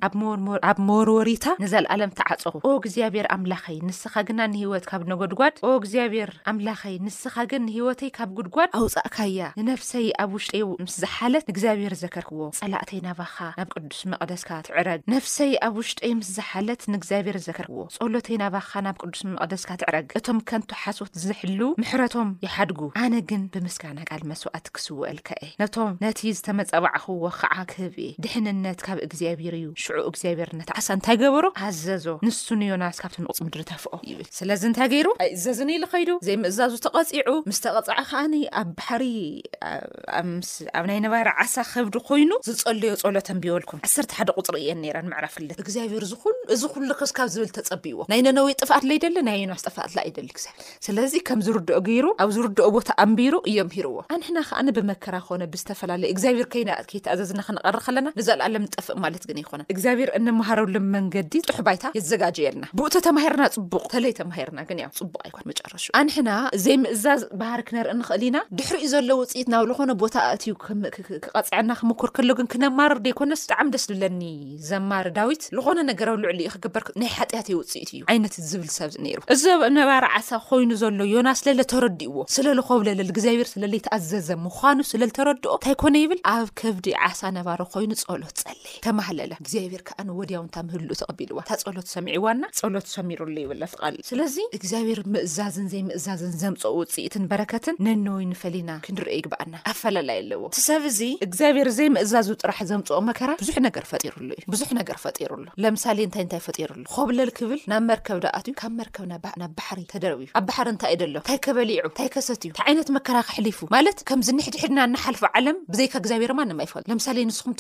ኣብ 0.69 0.77
ሞሮሪታ 0.89 1.45
ንዘለኣለም 1.61 2.11
ተዓፀኹ 2.19 2.55
ኦ 2.67 2.69
እግዚኣብሔር 2.81 3.27
ኣምላኸይ 3.35 3.77
ንስኻ 3.87 4.13
ግና 4.27 4.39
ንሂይወት 4.53 4.85
ካብ 4.89 5.01
ነጎድጓድ 5.11 5.55
ኦ 5.67 5.71
እግዚኣብሔር 5.79 6.31
ኣምላኸይ 6.51 6.95
ንስኻ 7.05 7.35
ግን 7.51 7.61
ንሂይወተይ 7.69 8.09
ካብ 8.17 8.29
ጉድጓድ 8.37 8.69
ኣውፃእካእያ 8.79 9.47
ንነፍሰይ 9.59 10.07
ኣብ 10.23 10.29
ውሽጠይ 10.37 10.63
ምስዝሓለት 10.85 11.45
ንእግዚኣብሔር 11.49 11.95
ዘከርክዎ 12.03 12.41
ጸላእተይ 12.59 12.99
ናባኻ 13.07 13.35
ናብ 13.59 13.69
ቅዱስ 13.75 14.01
መቕደስካ 14.13 14.49
ትዕረግ 14.67 15.01
ነፍሰይ 15.15 15.51
ኣብ 15.67 15.75
ውሽጠይ 15.81 16.13
ምስ 16.21 16.29
ዝሓለት 16.37 16.81
ንእግዚኣብሔር 16.95 17.39
ዘከርክዎ 17.47 17.81
ጸሎተይ 17.97 18.37
ናባኻ 18.43 18.71
ናብ 18.87 18.97
ቅዱስ 19.03 19.21
መቕደስካ 19.33 19.69
ትዕረግ 19.83 20.07
እቶም 20.21 20.39
ከንቱ 20.51 20.71
ሓሶት 20.83 21.13
ዝሕልዉ 21.25 21.61
ምሕረቶም 21.83 22.31
ይሓድጉ 22.47 22.81
ኣነ 23.03 23.13
ግን 23.31 23.43
ብምስጋና 23.53 23.99
ቃል 24.11 24.23
መስዋዕት 24.31 24.65
ክስውአልካ 24.77 25.29
እየ 25.43 25.51
ነቶም 25.63 25.91
ነቲ 26.05 26.19
ዝተመጸባዕኽዎ 26.39 27.21
ከዓ 27.41 27.53
ክህብ 27.71 27.95
እኢ 28.07 28.09
ድሕንነት 28.23 28.79
ካብ 28.85 28.97
እግዚኣብሄር 29.07 29.53
እዩ 29.59 29.65
ሽዑ 29.83 29.95
እግዚኣብሄርነት 30.11 30.69
ዓሳ 30.79 30.87
እንታይ 30.97 31.15
ገበሮ 31.21 31.45
ኣዘዞ 31.67 32.05
ንሱንዮናስ 32.27 32.97
ካብት 33.03 33.17
ንቁፅ 33.23 33.37
ምድሪ 33.45 33.61
ተፍኦ 33.71 33.93
ይብል 34.09 34.27
ስለዚ 34.39 34.61
እንታይ 34.69 34.87
ገይሩ 34.93 35.07
ኣይእዘዝኒ 35.23 35.69
ኢሉ 35.77 35.83
ከይዱ 35.93 36.09
ዘይምእዛዙ 36.27 36.73
ተቐፂዑ 36.85 37.27
ምስ 37.49 37.59
ተቐፅዕ 37.65 37.97
ከዓኒ 38.11 38.33
ኣብ 38.61 38.69
ባሕሪስኣብ 38.79 40.83
ናይ 40.91 40.99
ነባሪ 41.05 41.27
ዓሳ 41.43 41.55
ከብዲ 41.73 41.95
ኮይኑ 42.09 42.31
ዝፀለዮ 42.47 42.91
ፀሎ 43.01 43.07
ኣንቢበልኩም 43.31 43.79
ዓሰርተ 43.89 44.11
ሓደ 44.19 44.29
ቁፅሪ 44.39 44.55
እየን 44.63 44.79
ራ 44.95 44.97
ንምዕራፍ 45.07 45.31
ፍለት 45.37 45.57
እግዚኣብሔር 45.65 46.03
ዝኹን 46.11 46.37
እዚ 46.55 46.61
ኩሉ 46.73 46.89
ክስካብ 47.01 47.27
ዝብል 47.35 47.49
ተፀቢእዎ 47.57 47.99
ናይ 48.13 48.19
ነነዊይ 48.27 48.53
ጥፋኣትለይደሊ 48.63 49.15
ና 49.27 49.29
ዩኖስ 49.41 49.61
ጥፋትላ 49.67 49.99
ይደሊ 50.09 50.27
ግዚር 50.37 50.55
ስለዚ 50.87 51.13
ከም 51.29 51.39
ዝርድኦ 51.47 51.77
ገይሩ 51.89 52.05
ኣብ 52.23 52.29
ዝርድኦ 52.37 52.67
ቦታ 52.77 52.89
ኣንቢሩ 53.05 53.33
እዮም 53.51 53.69
ሂርዎ 53.75 53.95
ኣንሕና 54.15 54.37
ከኣኒ 54.49 54.67
ብመከራ 54.79 55.15
ክኮነ 55.25 55.43
ብዝተፈላለዩ 55.55 56.07
እግዚኣብሄር 56.15 56.47
ከ 56.55 56.57
ከይትኣዘዝና 56.91 57.39
ክነቐሪ 57.49 57.75
ከለና 57.85 58.07
ንዘልኣለምዝጠፍእ 58.19 58.97
ማለት 59.03 59.23
ግን 59.29 59.37
ይኮነን 59.41 59.65
እግዚኣብሔር 59.73 60.09
እንምሃረሎ 60.19 60.75
መንገዲ 60.95 61.33
ጥሕ 61.49 61.57
ባይታ 61.67 61.85
የዘጋጀየልና 61.97 62.65
ብኡተ 62.79 62.93
ተማሂርና 63.07 63.43
ፅቡቅ 63.57 63.83
ተለይ 63.93 64.13
ተማሂርና 64.19 64.59
ግን 64.69 64.77
ያ 64.83 64.87
ፅቡቅ 64.99 65.21
ኣይኮን 65.27 65.45
መጨረሹ 65.51 65.85
ኣንሕና 65.99 66.29
እዘይ 66.57 66.77
ምእዛዝ 66.83 67.21
ባህር 67.41 67.61
ክነርኢ 67.69 67.95
ንክእል 68.01 68.21
ኢና 68.29 68.37
ድሕሪ 68.59 68.79
ኡ 68.83 68.91
ዘሎ 68.93 69.09
ውፅኢት 69.21 69.47
ናብ 69.53 69.65
ዝኾነ 69.71 69.91
ቦታ 70.03 70.15
እትዩ 70.35 70.53
ከምክቐፅዐና 70.65 71.69
ክመኩር 71.81 72.09
ከሎ 72.17 72.29
ግን 72.39 72.49
ክነማር 72.55 72.93
ደይኮነስ 73.07 73.43
ብጣዕሚ 73.49 73.67
ደስ 73.75 73.85
ዝብለኒ 73.91 74.23
ዘማሪ 74.69 75.07
ዳዊት 75.19 75.41
ዝኾነ 75.57 75.77
ነገራዊ 75.91 76.17
ልዕሉ 76.25 76.39
ዩ 76.47 76.51
ክግበርክ 76.55 76.87
ናይ 77.03 77.11
ሓጢያት 77.17 77.47
ውፅኢት 77.59 77.91
እዩ 77.95 78.01
ዓይነት 78.15 78.35
ዝብል 78.51 78.69
ሰብ 78.77 78.91
ይሩ 79.11 79.19
እዚ 79.35 79.43
ብኣብነባሪ 79.61 80.05
ዓሳ 80.17 80.29
ኮይኑ 80.49 80.71
ዘሎ 80.83 80.99
ዮና 81.13 81.29
ስለለ 81.41 81.59
ተረዲእዎ 81.73 82.17
ስለዝከብለለል 82.35 83.09
እግዚኣብሔር 83.15 83.47
ስለለ 83.55 83.73
ተኣዘዘ 83.87 84.29
ምኳኑ 84.45 84.77
ስለዝተረድኦ 84.91 85.53
እንታይ 85.57 85.73
ይኮነ 85.77 85.95
ይብል 86.03 86.19
ኣብ 86.35 86.47
ከብዲ 86.59 86.85
ዓሳ 87.07 87.19
ነባር 87.37 87.59
ኮይኑ 87.73 87.90
ንፀሎት 87.93 88.37
ፀሊ 88.45 88.61
ተማህለለ 88.85 89.31
እግዚኣብሔር 89.43 89.81
ከዓን 89.87 90.07
ወድያውንታ 90.19 90.55
ምህልሉ 90.67 90.89
ተቐቢልዋ 90.99 91.39
እታ 91.45 91.51
ፀሎት 91.67 91.87
ሰሚዒዋና 91.95 92.43
ፀሎት 92.61 92.87
ሰሚሩሉ 92.95 93.35
ይብላ 93.43 93.63
ፍቃል 93.73 93.95
ስለዚ 94.09 94.35
እግዚኣብሔር 94.57 94.99
ምእዛዝን 95.13 95.67
ዘይምእዛዝን 95.73 96.33
ዘምፅኦ 96.43 96.71
ውፅኢትን 96.81 97.23
በረከትን 97.31 97.75
ነንወይ 97.87 98.25
ንፈሊና 98.31 98.71
ክንርኦ 98.87 99.13
ይግብኣና 99.17 99.53
ኣፈላላየ 99.73 100.19
ኣለዎ 100.23 100.43
ትሰብ 100.57 100.85
እዚ 100.91 100.99
እግዚኣብሔር 101.27 101.69
ዘይምእዛዙ 101.79 102.27
ጥራሕ 102.43 102.59
ዘምፅኦ 102.71 102.99
መከራ 103.09 103.29
ብዙሕ 103.43 103.57
ነገር 103.67 103.85
ፈጢሩሉ 103.91 104.29
እዩ 104.39 104.45
ብዙሕ 104.55 104.69
ነገር 104.79 104.99
ፈጢሩሉ 105.05 105.43
ለምሳሌ 105.65 105.99
እንታይ 106.07 106.23
እንታይ 106.25 106.43
ፈጢሩሉ 106.47 106.83
ከብለል 106.95 107.31
ክብል 107.39 107.59
ናብ 107.73 107.83
መርከብ 107.91 108.19
ዶኣትዩ 108.27 108.55
ካብ 108.63 108.73
መርከብናብ 108.81 109.25
ባሕሪ 109.59 109.79
ተደርብእዩ 109.93 110.29
ኣብ 110.41 110.45
ባሕሪ 110.51 110.67
እንታይእ 110.75 110.99
ደሎ 111.03 111.15
እንታይ 111.21 111.39
ከበሊዑ 111.47 111.81
እንታይ 111.91 112.09
ከሰት 112.15 112.41
እዩ 112.45 112.51
ንታይ 112.53 112.65
ዓይነት 112.69 112.87
መከራ 112.99 113.17
ክሕሊፉ 113.31 113.59
ማለት 113.77 113.97
ከምዚ 114.11 114.27
ንሕድሕድና 114.39 114.79
እናሓልፉ 114.89 115.21
ዓለም 115.37 115.57
ብዘይካ 115.73 115.95
ግዚኣብሔርማ 116.05 116.39
ን 116.51 116.57
ይፈሉምሳ 116.67 117.07
ንስም 117.31 117.51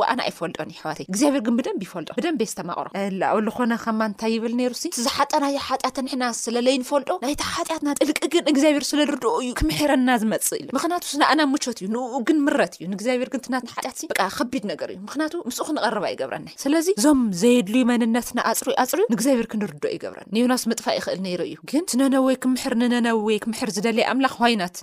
ዋኣና 0.00 0.20
ኣይፈልጦኒ 0.28 0.70
ሕዋትእይ 0.80 1.06
እግዚኣብሄር 1.10 1.42
ግን 1.46 1.54
ብደንብ 1.58 1.80
ይፈልጦ 1.86 2.08
ብደንብ 2.18 2.40
የዝተማቕሮ 2.44 2.86
ኣ 3.28 3.30
ሉኮነ 3.46 3.72
ከማ 3.84 4.00
እንታይ 4.10 4.32
ይብል 4.36 4.52
ነይሩ 4.60 4.72
ዝሓጠናዮ 5.06 5.56
ሓጢኣት 5.68 5.98
ኒሕና 6.06 6.24
ስለለይንፈልጦ 6.42 7.10
ናይታ 7.24 7.42
ሓጢኣትና 7.56 7.88
ጥልቅግን 8.00 8.46
እግዚኣብሔር 8.52 8.84
ስለልርድኦ 8.90 9.32
እዩ 9.44 9.50
ክምሕረና 9.60 10.08
ዝመፅእ 10.22 10.54
ኢ 10.60 10.66
ምክንያቱ 10.78 11.04
ስንኣና 11.14 11.40
ምቾት 11.52 11.78
እዩ 11.82 11.88
ንኡ 11.96 12.12
ግን 12.30 12.38
ምረት 12.46 12.74
እዩ 12.78 12.84
ንእግዚኣብሔር 12.92 13.30
ግን 13.34 13.42
ና 13.54 13.62
ሓጢያት 13.74 14.16
ከቢድ 14.38 14.64
ነገር 14.72 14.88
እዩ 14.94 14.98
ምክንያቱ 15.08 15.34
ምስኡ 15.48 15.64
ክንቐርባ 15.70 16.04
እዩገብረኒ 16.12 16.46
ስለዚ 16.64 16.86
እዞም 17.00 17.20
ዘየድልይ 17.42 17.84
መንነትና 17.90 18.38
ኣፅርዩ 18.52 18.74
ኣፅሩ 18.84 19.00
ንእግዚኣብሔር 19.12 19.48
ክንርድኦ 19.54 19.92
ይገብረኒ 19.96 20.26
ንዮናስ 20.38 20.64
ምጥፋእ 20.72 20.96
ይኽእል 21.00 21.20
ነይሩ 21.28 21.40
እዩ 21.50 21.58
ግን 21.72 21.84
ስ 21.92 22.00
ነነ 22.00 22.14
ወይ 22.26 22.36
ክምሕር 22.44 22.74
ንነነ 22.82 23.08
ወይክምሕር 23.28 23.68
ዝደለየ 23.76 24.06
ኣምላኽ 24.12 24.34
ኮይናት 24.42 24.76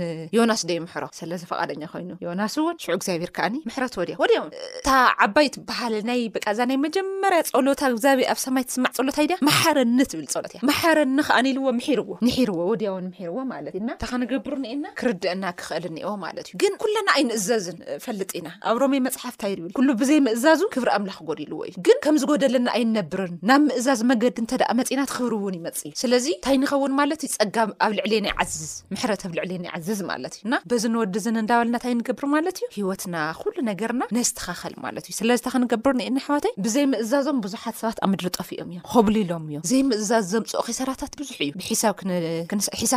ንዮናስ 0.00 0.60
ደይምሕሮ 0.70 1.04
ስለዚ 1.20 1.42
ፈቓደኛ 1.52 1.82
ኮይኑ 1.94 2.10
ዮናስ 2.26 2.54
እውን 2.62 2.76
ሽዑ 2.84 2.92
እግዚኣብሄር 2.98 3.30
ከዓኒ 3.36 3.54
ምሕረት 3.68 3.94
ወዲ 4.00 4.10
ዮ 4.15 4.15
ወዲያው 4.22 4.44
እታ 4.78 4.90
ዓባይ 5.24 5.46
ትበሃል 5.54 5.94
ናይ 6.10 6.20
በቃዛ 6.34 6.58
ናይ 6.70 6.78
መጀመርያ 6.84 7.40
ፀሎታ 7.50 7.82
ዛብ 8.04 8.20
ኣብ 8.32 8.38
ሰማይ 8.44 8.64
ትስማዕ 8.68 8.92
ፀሎታይ 8.98 9.26
ድ 9.30 9.38
መሓረኒ 9.48 9.98
ትብል 10.12 10.26
ፀሎት 10.34 10.50
እያ 10.54 10.60
ማሓረኒ 10.70 11.16
ከኣኒ 11.28 11.46
ኢልዎ 11.52 11.70
ምሒርዎ 11.78 12.10
ንሒርዎ 12.26 12.58
ወድያውን 12.70 13.06
ምርዎ 13.16 13.36
ማለት 13.52 13.74
እዩና 13.78 13.90
እንታ 13.96 14.04
ከንገብር 14.12 14.54
ኒኤና 14.64 14.84
ክርድአና 15.00 15.44
ክክእል 15.60 15.86
እኒአዎ 15.90 16.12
ማለት 16.26 16.46
እዩ 16.50 16.54
ግን 16.62 16.74
ኩለና 16.82 17.08
ኣይንእዛዝን 17.18 17.78
ፈልጥ 18.06 18.30
ኢና 18.40 18.48
ኣብ 18.70 18.76
ሮሜ 18.84 18.94
መፅሓፍታይ 19.08 19.54
ብል 19.64 19.72
ኩሉ 19.78 19.88
ብዘይ 20.02 20.20
ምእዛዙ 20.28 20.60
ክብሪ 20.76 20.90
ኣምላክ 20.98 21.20
ጎዲ 21.30 21.40
ኢልዎ 21.46 21.60
እዩ 21.70 21.76
ግን 21.88 21.98
ከም 22.06 22.18
ዝጎደለና 22.24 22.68
ኣይንነብርን 22.78 23.34
ናብ 23.50 23.60
ምእዛዝ 23.68 24.00
መገዲ 24.12 24.36
እንተደ 24.44 24.62
መፂና 24.80 25.00
ትክብር 25.10 25.34
እውን 25.40 25.56
ይመፅ 25.60 25.80
እዩ 25.88 25.92
ስለዚ 26.02 26.26
እንታይ 26.38 26.56
ንኸውን 26.64 26.94
ማለት 27.00 27.20
እዩ 27.28 27.32
ፀጋም 27.40 27.70
ኣብ 27.84 27.92
ልዕልና 27.98 28.26
ይዓዝዝ 28.32 28.72
ምሕረት 28.94 29.22
ኣብ 29.28 29.32
ልዕልና 29.40 29.66
ይዓዝዝ 29.70 30.00
ማለት 30.12 30.34
እዩ 30.38 30.44
እና 30.48 30.56
በዚ 30.72 30.82
ንወዲዝን 30.96 31.38
ንዳበልና 31.44 31.74
እንታይ 31.76 31.94
ንገብር 32.00 32.26
ማለት 32.36 32.56
እዩ 32.62 32.68
ሂወትና 32.78 33.14
ኩሉ 33.42 33.54
ነገርና 33.70 34.02
ናይ 34.14 34.24
ዝተካኸል 34.28 34.74
ማለት 34.84 35.04
እዩ 35.08 35.12
ስለዝታ 35.20 35.46
ክንገብርኒኤና 35.54 36.16
ኣሕዋተይ 36.22 36.52
ብዘይምእዛዞም 36.64 37.38
ብዙሓት 37.44 37.74
ሰባት 37.80 37.98
ኣብ 38.04 38.08
ምድሪ 38.12 38.28
ጠፍ 38.36 38.48
እዮም 38.56 38.68
እዮም 38.72 38.82
ከብሉ 38.92 39.16
ኢሎም 39.22 39.44
እዮ 39.48 39.58
ዘይምእዛዝ 39.70 40.24
ዘምፅኦ 40.34 40.60
ከይሰራታት 40.66 41.12
ብዙሕ 41.20 41.36
እዩ 41.44 41.50
ብሒሳብ 41.60 41.94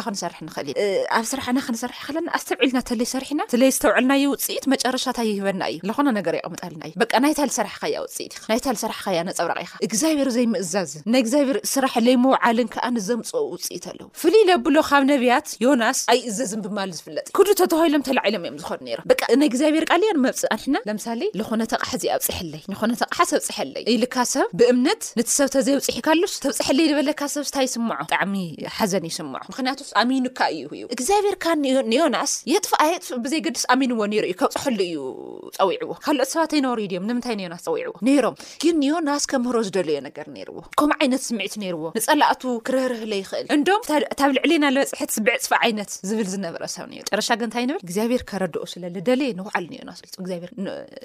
ክንሰርሕ 0.05 0.37
ንኽእል 0.47 0.69
እዩ 0.83 0.91
ኣብ 1.19 1.25
ስራሕና 1.31 1.57
ክንሰርሐ 1.67 1.99
ከለና 2.07 2.27
ኣስተብዕልናተለይ 2.39 3.07
ሰርሕኢና 3.13 3.41
ተለይ 3.53 3.71
ዝተውዕልናዮ 3.77 4.25
ውፅኢት 4.33 4.67
መጨረሻታ 4.73 5.17
ይሂበና 5.29 5.61
እዩ 5.73 5.79
ለኾነ 5.91 6.07
ነገር 6.19 6.33
ይቅምጠልና 6.39 6.81
እዩ 6.91 6.93
በ 7.03 7.07
ናይ 7.25 7.33
ታሊ 7.39 7.49
ሰራሕከ 7.59 7.83
እያ 7.91 7.97
ውፅኢት 8.05 8.31
ኢካ 8.39 8.45
ናይ 8.53 8.59
ታሊ 8.67 8.77
ሰራሕካ 8.83 9.05
እያ 9.15 9.21
ነፀብረቂ 9.29 9.59
ኢካ 9.65 9.73
እግዚኣብሔር 9.89 10.31
ዘይምእዛዝ 10.37 10.93
ናይ 11.13 11.21
እግዚኣብሔር 11.25 11.59
ስራሕ 11.73 11.93
ዘይ 12.07 12.17
መውዓልን 12.25 12.69
ከኣ 12.75 12.85
ንዘምፅኦ 12.97 13.43
ውፅኢት 13.55 13.87
ኣለዉ 13.93 14.07
ፍሉይ 14.23 14.43
ለብሎ 14.51 14.75
ካብ 14.91 15.03
ነብያት 15.11 15.47
ዮናስ 15.65 15.99
ኣይእዘዝን 16.13 16.63
ብማሉ 16.67 16.89
ዝፍለጥ 16.99 17.27
ክሉ 17.39 17.47
ተተባሂሎም 17.63 18.05
ተላዓሎም 18.09 18.43
እዮም 18.47 18.59
ዝኮኑ 18.63 18.79
ሮ 18.99 19.01
ናይ 19.41 19.49
እግዚኣብሔር 19.51 19.83
ቃልእያ 19.91 20.13
ንመብፅእ 20.19 20.49
ኣሕና 20.55 20.75
ምሳ 20.99 21.07
ዝኾነ 21.39 21.61
ተቕሓእዚዩ 21.71 22.09
ኣብፅሐለይ 22.15 22.61
ንኾነ 22.71 22.91
ተቕሓ 23.01 23.19
ኣብፅሐለይ 23.39 23.83
ኢልካ 23.93 24.15
ሰብ 24.31 24.47
ብእምነት 24.59 25.03
ንቲሰብተዘይ 25.19 25.73
ኣብፅሕ 25.79 25.97
ካሉስ 26.07 26.33
ተብፅሐለይ 26.43 26.85
ዝበለካ 26.89 27.21
ሰብ 27.33 27.43
ስታይ 27.49 27.63
ይስምዖ 27.67 27.97
ብጣዕሚ 28.09 28.35
ሓዘን 28.77 29.05
ይስምዖ 29.09 29.41
ምክንያቱ 29.51 29.79
ኣሚኑካ 30.01 30.39
እዩ 30.55 30.63
እዩ 30.77 30.83
እግዚኣብሔርካ 30.95 31.45
ኒዮናስ 31.93 32.31
የጥፋ 32.53 32.71
ኣየጥ 32.85 33.05
ብዘይገዲስ 33.27 33.63
ኣሚንዎ 33.75 33.99
ሩ 34.11 34.19
እዩ 34.29 34.33
ከብፅሕሉ 34.41 34.79
እዩ 34.87 34.95
ፀዊዕዎ 35.59 35.89
ካልኦት 36.07 36.29
ሰባት 36.33 36.51
ኣነበሩዩ 36.59 36.87
ድዮም 36.93 37.05
ንምንታይ 37.09 37.35
ኒዮናስ 37.41 37.63
ፀዊዕዎ 37.67 37.93
ነይሮም 38.09 38.35
ግን 38.65 38.75
ኒዮናስ 38.85 39.25
ከምህሮ 39.33 39.57
ዝደልዩ 39.69 39.97
ነገር 40.09 40.27
ነይርዎ 40.35 40.57
ከም 40.81 40.93
ዓይነት 40.99 41.23
ስምዒቱ 41.29 41.55
ነይርዎ 41.65 41.85
ንፀላእቱ 42.01 42.43
ክረርህለ 42.69 43.13
ይኽእል 43.21 43.47
እንዶም 43.57 43.81
እታብ 44.15 44.29
ልዕልና 44.37 44.65
ዝበፅሕት 44.79 45.13
ብዕፅፋ 45.29 45.53
ዓይነት 45.69 45.91
ዝብል 46.11 46.27
ዝነበረሰብ 46.35 46.85
ጨረሻ 47.11 47.29
ግ 47.41 47.51
ታይ 47.57 47.65
ንብል 47.71 47.81
እግዚኣብሄር 47.89 48.21
ከረድኦ 48.33 48.63
ስለደለየ 48.75 49.31
ንውዓል 49.41 49.65
ኒናስብር 49.73 50.45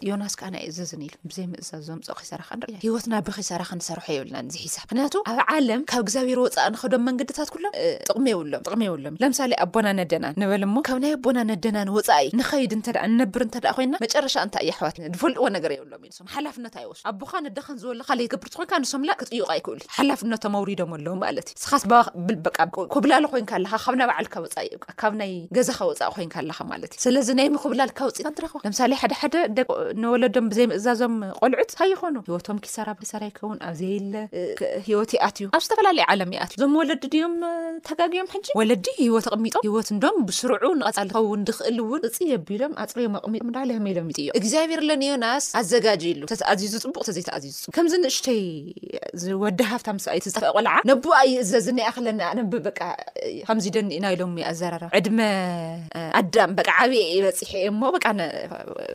ዮናስ 0.08 0.34
ከዓ 0.40 0.48
ና 0.54 0.56
የ 0.64 0.68
ዘዘኒ 0.78 1.02
ኢሉ 1.08 1.14
ብዘይ 1.30 1.46
ምእዛዝ 1.52 1.82
ዞምፆ 1.90 2.08
ኪይ 2.18 2.26
ሰራካ 2.30 2.48
ንርአያ 2.60 2.76
ሂወትና 2.84 3.14
ብከይ 3.26 3.44
ሰራካ 3.50 3.70
ንሰርሖ 3.78 4.06
የብልና 4.16 4.38
ዚ 4.54 4.56
ሒሳብ 4.64 4.84
ምክንያቱ 4.88 5.14
ኣብ 5.30 5.38
ዓለም 5.54 5.80
ካብ 5.90 6.02
እግዚኣብሔር 6.04 6.38
ወፃእ 6.44 6.68
ንክዶም 6.74 7.02
መንገድታት 7.08 7.48
ኩሎ 7.54 7.64
ጥቕሚ 8.08 8.26
ሎምጥቅሚ 8.54 8.82
የብሎም 8.90 9.16
እ 9.18 9.22
ለምሳሌ 9.24 9.52
ኣቦና 9.64 9.88
ነደናን 10.00 10.36
ንበል 10.42 10.64
ሞ 10.74 10.82
ካብ 10.88 10.98
ናይ 11.04 11.12
ኣቦና 11.18 11.38
ነደናን 11.50 11.90
ወፃኢዩ 11.96 12.30
ንከይድ 12.40 12.72
እንተ 12.78 12.88
ንነብር 13.12 13.44
እንተደኣ 13.46 13.72
ኮይና 13.78 13.94
መጨረሻ 14.04 14.36
እንታይ 14.48 14.66
ይ 14.68 14.72
ኣሕዋት 14.74 14.96
ንፈልጥዎ 15.14 15.44
ነገር 15.56 15.70
የብሎም 15.76 16.04
ኢንሶም 16.10 16.28
ሓላፍነት 16.36 16.74
ኣይወሱ 16.82 17.02
ኣቦካ 17.12 17.34
ነደ 17.48 17.58
ከንዝበሉ 17.68 18.00
ካ 18.10 18.18
ክብርቲ 18.34 18.54
ኮይንካ 18.60 18.76
ንስምላ 18.84 19.10
ክፅዩቅ 19.22 19.46
ኣይክእሉ 19.56 19.80
ሓላፍነቶም 19.98 20.56
ኣውሪዶም 20.60 20.92
ኣሎዎ 20.98 21.14
ማለት 21.24 21.46
እዩ 21.52 21.56
ንስኻስ 21.60 21.82
ብልበቃ 22.28 22.58
ኩብላሎ 22.96 23.24
ኮንካ 23.34 23.52
ኣለካ 23.60 23.76
ካብ 23.84 23.94
ና 24.02 24.02
በዕልካ 24.12 24.36
ወፃኢ 24.46 24.68
ካብ 25.02 25.12
ናይ 25.22 25.32
ገዛካ 25.58 25.80
ወፃኢ 25.92 26.10
ኮይንካ 26.18 26.34
ኣለካ 26.42 26.60
ማለት 26.72 26.90
እዩ 26.96 27.00
ስለዚ 27.06 27.28
ናይ 27.40 27.48
ም 27.54 27.58
ክብላልካ 27.64 27.98
ውፅኢት 28.10 28.28
ንትረክቡ 28.32 28.58
ለምሳሌ 28.66 28.92
ሓደ 29.02 29.12
ሓደ 29.22 29.34
ደ 29.58 29.60
ንወለዶም 30.02 30.46
ብዘይምእዛዞም 30.50 31.14
ቆልዑት 31.40 31.72
ሃይኮኑ 31.80 32.14
ሂወቶም 32.28 32.56
ኪሰራ 32.64 32.88
ኪሳራ 33.00 33.22
ይከውን 33.30 33.58
ኣብዘየለ 33.68 34.14
ሂወት 34.88 35.12
ኣትእዩ 35.26 35.46
ኣብ 35.56 35.62
ዝተፈላለየ 35.66 36.06
ዓለም 36.14 36.30
ኣትእዩእዞም 36.44 36.74
ወለዲ 36.80 37.00
ድዮም 37.14 37.34
ተጋጊዮም 37.88 38.28
ሕጂ 38.34 38.46
ወለዲ 38.60 38.86
ሂወት 39.06 39.26
ኣቕሚጦም 39.34 39.64
ሂወት 39.68 39.88
እዶም 39.94 40.18
ብስርዑ 40.28 40.64
ንቐፃ 40.80 40.96
ዝከውን 41.02 41.42
ድክእል 41.50 41.78
እውን 41.84 42.02
እፅ 42.08 42.16
የቢሎም 42.32 42.74
ኣፅሪዮም 42.84 43.16
ኣቕሚጦም 43.20 43.52
ዳህሊ 43.56 43.72
መሎም 43.86 44.08
ይጥዮም 44.12 44.34
እግዚኣብሄር 44.40 44.82
ለኒዮናስ 44.90 45.46
ኣዘጋጅ 45.62 46.04
ሉ 46.20 46.30
ተተኣዝዙ 46.32 46.74
ፅቡቅ 46.86 47.02
ተዘይተዙ 47.10 47.54
ፅቡ 47.64 47.70
ከምዚ 47.78 47.94
ንእሽተይ 48.04 48.42
ወዲ 49.44 49.60
ሃፍታ 49.72 49.88
ስይዝጠፈአ 50.06 50.50
ቆልዓ 50.58 50.72
ነብ 50.92 51.04
ይእዘዝ 51.32 51.66
ኒኣ 51.78 51.88
ከለኒ 51.96 52.20
ነብ 52.40 52.52
ከምዚ 52.78 53.66
ደኒኢና 53.78 54.06
ኢሎ 54.14 54.22
ኣዘራር 54.52 54.82
ዕድመ 54.98 55.18
ኣዳም 56.20 56.50
በ 56.58 56.62
ዓብየ 56.76 57.02
ይበፅሐ 57.16 57.50
የ 57.62 57.66
እሞ 57.72 57.80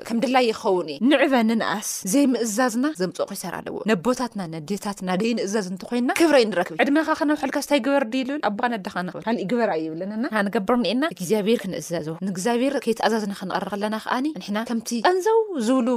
ከም 0.10 0.18
ድላ 0.24 0.38
ው 0.76 0.76
ንዕበ 1.12 1.34
ንንኣስ 1.50 1.90
ዘይምእዛዝና 2.14 2.86
ዘምፀቂይሰር 3.02 3.54
ኣለዎ 3.60 3.76
ነቦታትና 3.92 4.42
ነዴታትና 4.56 5.10
ደይ 5.22 5.32
ንእዛዝ 5.38 5.66
እንተኮይንና 5.72 6.12
ክብረዩ 6.20 6.44
ንረክብ 6.52 6.76
እዩ 6.76 6.82
ዕድመካ 6.86 7.10
ከናብ 7.20 7.38
ሕልካ 7.44 7.58
ስታይ 7.66 7.80
ግበር 7.86 8.04
ድ 8.14 8.22
ልብል 8.30 8.42
ኣቦነ 8.50 8.76
ዳኻናክካእ 8.86 9.40
ግበርኣ 9.52 9.74
ይብለና 9.84 10.14
ንገብርኒኤና 10.48 11.04
እግዚኣብሔር 11.16 11.60
ክንእዛዝዎ 11.64 12.16
ንእግዚኣብሔር 12.28 12.74
ከይተኣዛዝና 12.86 13.34
ክንቐርርከለና 13.42 13.96
ከዓኒ 14.06 14.28
ንሕና 14.40 14.58
ከምቲ 14.72 14.90
ቀንዘው 15.12 15.40
ዝብሉ 15.68 15.88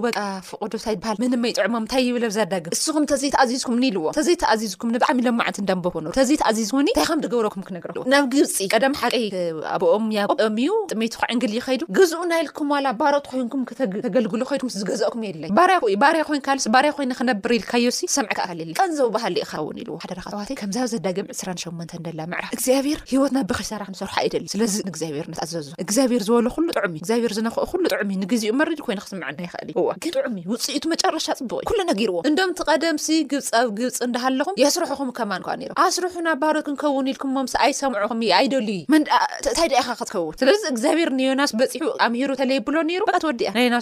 ፍቅዶታይ 0.51 0.95
ይበሃል 0.97 1.19
ምን 1.25 1.35
መይ 1.45 1.55
ጥዕሞም 1.59 1.81
እንታይ 1.85 2.03
ይብለ 2.09 2.25
ብ 2.31 2.35
ዘዳግም 2.39 2.73
ንስኹም 2.77 3.03
ንተዘይተኣዚዝኩም 3.07 3.77
ኒ 3.83 3.89
ኢልዎ 3.93 4.07
ተዘይተኣዚዝኩም 4.21 4.93
ብዓሚኢሎም 5.05 5.41
ዓንት 5.47 5.61
ዳንቦኮኑ 5.71 6.07
ተዘይተኣዚዝኩኒ 6.21 6.83
እንታይከም 6.87 7.23
ትገብረኩም 7.27 7.65
ክነገርዎ 7.69 8.03
ናብ 8.15 8.25
ግብፂ 8.37 8.57
ቀደም 8.77 8.97
ሓቀይ 9.03 9.27
ኣብኦም 9.75 10.07
ያቆ 10.19 10.31
ምእዩ 10.59 10.73
ጥሜይቱክዕንግል 10.93 11.53
ይ 11.59 11.63
ከይዱ 11.69 11.83
ግዝኡ 12.01 12.21
ናይልኩም 12.33 12.71
ዋላ 12.77 12.87
ባሮት 13.03 13.27
ኮይንኩም 13.33 13.61
ተገልግሉ 14.09 14.41
ከዱ 14.51 14.62
ምስ 14.67 14.75
ዝገዘአኩም 14.81 15.23
የድለይ 15.27 15.51
ባያ 15.59 15.77
ባርያ 16.03 16.23
ኮይንካልስ 16.29 16.65
ባር 16.75 16.87
ኮይኒ 16.97 17.13
ክነብር 17.21 17.53
ኢልካዮሲ 17.59 17.99
ሰምዕ 18.17 18.33
ካ 18.39 18.41
ከልለ 18.49 18.73
ከንዘባሃል 18.81 19.35
ኢኸውን 19.43 19.77
ኢሉዎ 19.83 19.97
ሓደካዋ 20.05 20.41
ከምዛብ 20.61 20.87
ዘዳገም 20.93 21.27
2ራሸደላ 21.41 22.21
ምዕራፍ 22.33 22.51
እግዚኣብሄር 22.57 22.99
ሂወት 23.13 23.33
ና 23.37 23.43
ብከሽሰራክ 23.51 23.89
ንሰርሑ 23.95 24.13
ኣይደዩ 24.23 24.45
ስለዚ 24.55 24.75
ንእግዚኣብሄርነት 24.89 25.41
ኣዘዝ 25.45 25.67
እግዚኣብሄር 25.85 26.23
ዝበሉ 26.29 26.47
ኩሉ 26.57 26.69
ጥዑሚ 26.77 26.95
እዩ 26.99 27.03
እግዚኣብሄር 27.05 27.35
ዝነክኦ 27.39 27.65
ኩሉ 27.73 27.85
ጥዕሚ 27.95 28.11
ዩ 28.17 28.21
ንግዚኡ 28.25 28.53
መሪድ 28.61 28.81
ኮይኑ 28.87 28.99
ክስምዕ 29.07 29.23
ና 29.37 29.39
ይክእል 29.47 29.69
እዩ 29.75 29.77
እዋ 29.83 29.91
ግን 30.05 30.13
ጥዑሚ 30.17 30.37
ውፅኢቱ 30.53 30.85
መጨረሻ 30.95 31.27
ፅቡቅ 31.41 31.61
ዩ 31.65 31.69
ኩሉ 31.73 31.79
ነጊርዎ 31.91 32.17
እንዶምቲ 32.31 32.61
ቀደምሲ 32.73 33.09
ግብፃብ 33.33 33.69
ግብፂ 33.81 33.99
እንዳሃለኹም 34.09 34.59
የስርሑኹም 34.65 35.11
ከማን 35.19 35.45
ኳ 35.49 35.57
ኒሮም 35.63 35.79
ኣስርሑ 35.87 36.15
ናብ 36.29 36.39
ባሮት 36.45 36.67
ክንከውን 36.69 37.11
ኢልኩሞምስ 37.15 37.57
ኣይ 37.67 37.75
ሰምዑኹም 37.83 38.21
እዩ 38.27 38.33
ኣይደልዩዩ 38.41 38.83
መንኣ 38.97 39.13
ታይ 39.61 39.69
ድኢካ 39.75 39.91
ክትከውን 40.03 40.35
ስለዚ 40.43 40.63
እግዚኣብሄር 40.75 41.13
ኒዮናስ 41.23 41.53
በፂሑ 41.61 41.87
ኣምሂሩ 42.09 42.31
ንተለይብሎ 42.37 42.77
ነይሩ 42.93 43.03
ትወዲያ 43.25 43.49
ና 43.75 43.79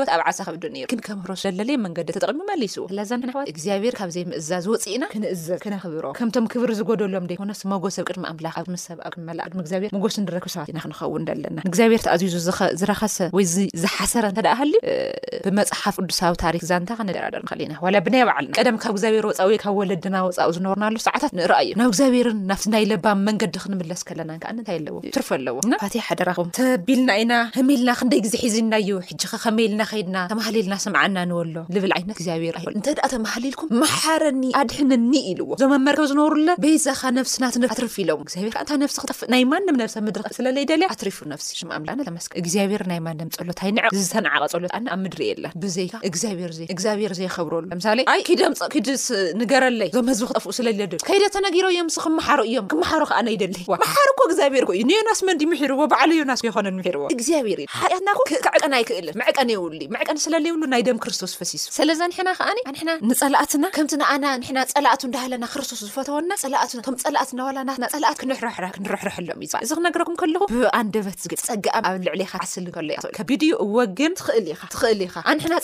ወኣብ 0.00 0.20
ዓሳክዶ 0.30 0.64
ሩ 0.74 0.86
ክንከምህሮስ 0.92 1.40
ዘለለ 1.46 1.70
መንገዲ 1.84 2.08
ተጠቅሚ 2.16 2.40
መሊስ 2.50 2.74
ክዛንሕና 2.90 3.30
ሕዋ 3.34 3.42
እግዚኣብሔር 3.52 3.94
ካብዘይ 3.98 4.24
ምእዛዝ 4.30 4.64
ወፅኢና 4.72 5.04
ክንእዘብ 5.12 5.58
ክነኽብሮ 5.64 6.04
ከምቶም 6.18 6.44
ክብሪ 6.52 6.70
ዝጎደሎዎም 6.80 7.26
ደይኮነስ 7.30 7.60
መጎሶ 7.72 7.96
ብ 8.04 8.12
ቅድሚ 8.12 8.24
ኣምላኽ 8.32 8.54
ኣብ 8.62 8.68
ምሰብ 8.74 8.98
ኣብ 9.06 9.12
ክመልእ 9.16 9.44
ድሚ 9.52 9.60
ግዚኣብሔር 9.66 9.92
መጎስ 9.96 10.16
ንረክብ 10.24 10.50
ሰባት 10.54 10.68
ኢና 10.72 10.78
ክንኸውን 10.84 11.24
ደኣለና 11.28 11.58
ንእግዚኣብሄርኣዝዩዙ 11.66 12.34
ዝረኸሰ 12.80 13.16
ወይ 13.38 13.46
ዝሓሰረ 13.84 14.24
እንተደኣ 14.32 14.54
ሃልዩ 14.60 14.76
ብመፅሓፍ 15.46 15.96
ቅዱሳብ 16.04 16.34
ታሪክ 16.44 16.62
ዛንታነደራደር 16.70 17.42
ንክእሊ 17.46 17.60
ኢና 17.68 17.76
ዋላ 17.86 17.96
ብናይ 18.08 18.24
ባዓልና 18.30 18.54
ቀደም 18.60 18.76
ካብ 18.84 18.94
እግዚኣብሔር 18.96 19.26
ወፃ 19.30 19.40
ወይ 19.50 19.58
ካብ 19.64 19.74
ወለድና 19.80 20.16
ወፃኡ 20.28 20.48
ዝነበርናሎ 20.58 20.96
ሰዓታት 21.08 21.32
ንረኣ 21.40 21.60
እዩ 21.66 21.72
ናብ 21.82 21.90
እግዚኣብሔርን 21.92 22.38
ናብቲ 22.52 22.66
ናይ 22.74 22.84
ለባም 22.92 23.20
መንገዲ 23.28 23.54
ክንምለስ 23.66 24.02
ከለናንዓ 24.10 24.50
ንንታይ 24.56 24.78
ኣለዎ 24.80 24.96
ትርፍ 25.16 25.28
ኣለዎ 25.38 25.56
ናፋት 25.74 25.96
ሓደራኹም 26.08 26.50
ተቢልና 26.60 27.10
ኢና 27.24 27.32
ከመልና 27.58 27.88
ክንደይ 28.00 28.22
ግዜ 28.28 28.34
ሒዝና 28.46 28.72
እዩ 28.84 28.92
ሕጂ 29.10 29.22
ከከመልና 29.32 29.80
ከይድና 29.90 30.18
ተማህሊልና 30.32 30.74
ስምዓና 30.84 31.18
ንበሎ 31.30 31.56
ልብል 31.74 31.92
ዓይነት 31.96 32.16
እግዚኣብሔር 32.20 32.54
ኣይ 32.60 32.64
እንተ 32.78 32.86
ድኣ 32.98 33.06
ተማሃሊልኩም 33.14 33.68
መሓረኒ 33.82 34.44
ኣድሕንኒ 34.60 35.12
ኢሉዎ 35.30 35.50
እዞም 35.58 35.72
ኣመርከብ 35.78 36.06
ዝነብሩለ 36.10 36.48
ቤዛካ 36.64 37.02
ነፍስናትኣትርፊ 37.18 37.94
ኢሎ 38.04 38.10
ግብር 38.20 38.54
እን 38.76 38.84
ፍሲ 38.92 38.98
ክጠፍእ 39.04 39.28
ናይ 39.34 39.42
ማም 39.52 39.68
ነሰ 39.80 39.94
ምድሪ 40.06 40.30
ስለለይደለያ 40.38 40.88
ኣትሪፉ 40.96 41.18
ነፍሲ 41.32 41.48
ሽኣኣነመስ 41.60 42.26
እግዚኣብሄር 42.42 42.84
ናይ 42.92 43.00
ማም 43.06 43.22
ፀሎ 43.38 43.50
ታይንዕቅ 43.60 43.90
ዝተንዓቀ 44.04 44.42
ፀሎት 44.54 44.72
ኣነ 44.78 44.88
ኣብ 44.96 45.00
ምድሪ 45.04 45.22
የለን 45.30 45.52
ብዘይካ 45.64 45.94
እግኣብሔርእግኣብሔር 46.10 47.14
ዘይኸብሮሉ 47.20 47.62
ምሳ 47.78 47.86
ይ 48.18 48.24
ምድስ 48.76 49.04
ንገረለይ 49.40 49.88
ዞም 49.96 50.06
ህዝቢ 50.12 50.24
ክጠፍኡ 50.30 50.48
ስለለድ 50.58 50.92
ከይደ 51.08 51.22
ተነጊሮ 51.36 51.64
እዮም 51.72 51.86
ምስክመሓሮ 51.90 52.38
እዮም 52.48 52.66
ክመሓሮ 52.72 53.02
ከዓ 53.10 53.18
ነይ 53.28 53.36
ደለዋመሓሮኮ 53.42 54.20
እግዚኣብሔርእዩ 54.28 54.80
ንዮናስ 54.90 55.20
መንዲ 55.28 55.42
ምሒርዎ 55.52 55.80
በዕሊ 55.92 56.10
ዮናስ 56.20 56.40
ይኮነ 56.48 56.66
ምሒርዎ 56.80 57.04
እግዚኣብሔር 57.16 57.60
ኣትናኩክዕቀናይ 57.88 58.82
ክእል 58.90 59.08
ምዕቀነ 59.20 59.48
ይውሉ 59.56 59.73
መዕቀንስለለይብሉ 59.94 60.62
ናይ 60.72 60.82
ደም 60.88 60.98
ክርስቶስ 61.04 61.32
ፈሲሱ 61.38 61.64
ስለዘ 61.78 62.00
ኒሕና 62.10 62.30
ከዓኒ 62.38 62.58
ኣንሕና 62.70 62.90
ንፀላእትና 63.10 63.64
ከምቲ 63.76 63.92
ንኣና 64.00 64.24
ንሕና 64.40 64.58
ጸላኣቱ 64.72 65.02
እንዳህለና 65.08 65.44
ክርስቶስ 65.52 65.80
ዝፈትወና 65.86 66.32
ላ 66.54 66.60
ቶም 66.86 66.96
ፀላእትና 67.06 67.40
ዋላ 67.48 67.58
ናና 67.70 67.84
ፀላኣት 67.94 68.18
ክንሕ 68.22 68.40
ክንርሕርሕሎም 68.76 69.38
እዩ 69.46 69.50
እዚ 69.66 69.70
ክነገረኩም 69.78 70.16
ከልኹ 70.22 70.42
ብኣንደበት 70.60 71.22
ግ 71.32 71.38
ፀግኣ 71.46 71.74
ኣብ 71.88 71.96
ልዕለ 72.06 72.20
ኢካ 72.26 72.32
ሓስሊ 72.42 72.68
ከሎ 72.76 72.90
ኣ 73.02 73.10
ከቢድ 73.18 73.42
ወግን 73.76 74.12
ትኽእል 74.20 74.48
ኢኻ 74.54 74.62
ትኽእል 74.74 75.00
ኢካ 75.06 75.16
ኣንሕና 75.32 75.54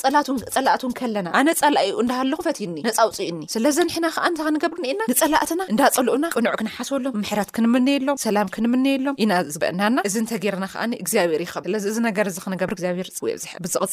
ፀላኣቱን 0.57 0.95
ከለና 1.01 1.29
ኣነ 1.41 1.49
ፀላኡ 1.63 1.87
እንዳሃለኹ 2.05 2.41
ፈትዩኒ 2.49 2.77
ነፃውፅኡኒ 2.89 3.41
ስለዚ 3.55 3.77
ኒሕና 3.91 4.07
ከዓ 4.17 4.25
ንተንገብርኒኤና 4.35 5.01
ንጸላእትና 5.13 5.61
እንዳፀልኡና 5.73 6.25
ቅኑዕ 6.37 6.55
ክንሓስወሎም 6.63 7.15
ምሕረት 7.23 7.51
ክንምነየሎም 7.59 8.21
ሰላም 8.27 8.51
ክንምነየሎም 8.57 9.17
ኢና 9.25 9.33
ዝበአናና 9.55 9.97
እዚ 10.11 10.15
እንተ 10.23 10.33
ገርና 10.47 10.65
ከዓኒ 10.75 10.93
እግዚኣብሔር 11.05 11.43
ይከብ 11.47 11.65
ስለዚ 11.71 11.85
እዚ 11.93 11.99
ነገር 12.09 12.27
እዚ 12.33 12.37
ክንገብር 12.47 12.75
ግዚኣብሄር 12.81 13.09
ብሕ 13.45 13.53
ብቕፅ 13.65 13.93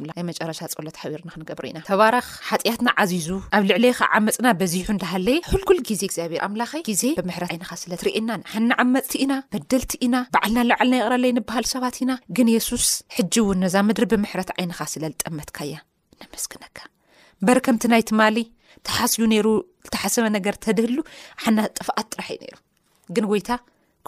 ብና 0.00 0.10
መጨረሻ 0.28 0.58
ፀሎት 0.78 0.96
ርክንገብር 1.20 1.64
ኢና 1.70 1.78
ተባራኽ 1.88 2.26
ሓጢያትና 2.48 2.88
ዓዚዙ 3.02 3.28
ኣብ 3.56 3.64
ልዕሊየ 3.70 3.92
ካ 3.98 4.02
ዓመፅና 4.18 4.48
በዚሑ 4.60 4.88
ዳሃለየ 5.02 5.38
ልኩል 5.60 5.78
ግዜ 5.88 6.02
ኣብ 6.46 6.54
ኣም 6.66 6.80
ዜ 7.00 7.10
ብም 7.18 7.30
ይስትርእና 7.38 8.30
ሓኒ 8.52 8.70
ዓመፅቲ 8.84 9.12
ኢና 9.24 9.34
በደልቲ 9.54 9.92
ኢና 10.06 10.16
በዓልና 10.34 10.60
ባዕልና 10.74 10.96
ይቕረለዩ 11.00 11.32
ንብሃል 11.38 11.66
ሰባት 11.74 11.96
ኢና 12.04 12.12
ግን 12.38 12.48
የሱስ 12.54 12.86
ሕጂ 13.16 13.34
እውን 13.44 13.60
ነዛ 13.64 13.74
ምድሪ 13.88 14.06
ብምሕረት 14.14 14.50
ዓይንኻ 14.58 14.78
ስለ 14.94 15.04
ዝጠመትካ 15.12 15.58
ያ 15.72 15.76
ንምስግነካ 16.22 16.76
በርከምቲ 17.48 17.84
ናይ 17.94 18.04
ትማ 18.10 18.22
ተሓስዩ 18.88 19.24
ይ 19.36 19.40
ዝተሓሰበ 19.86 20.26
ነገር 20.36 20.54
ተድህሉ 20.64 20.98
ሓና 21.42 21.58
ጥፍኣት 21.78 22.06
ጥራሕዩ 22.14 22.40
ይ 22.48 22.52
ግ 23.16 23.26
ወይታ 23.34 23.50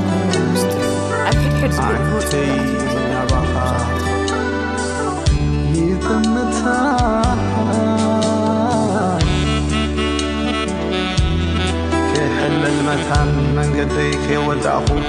ሕለልመታን 12.42 13.30
መንገይ 13.58 14.12
ከይወዳእኹም 14.26 15.02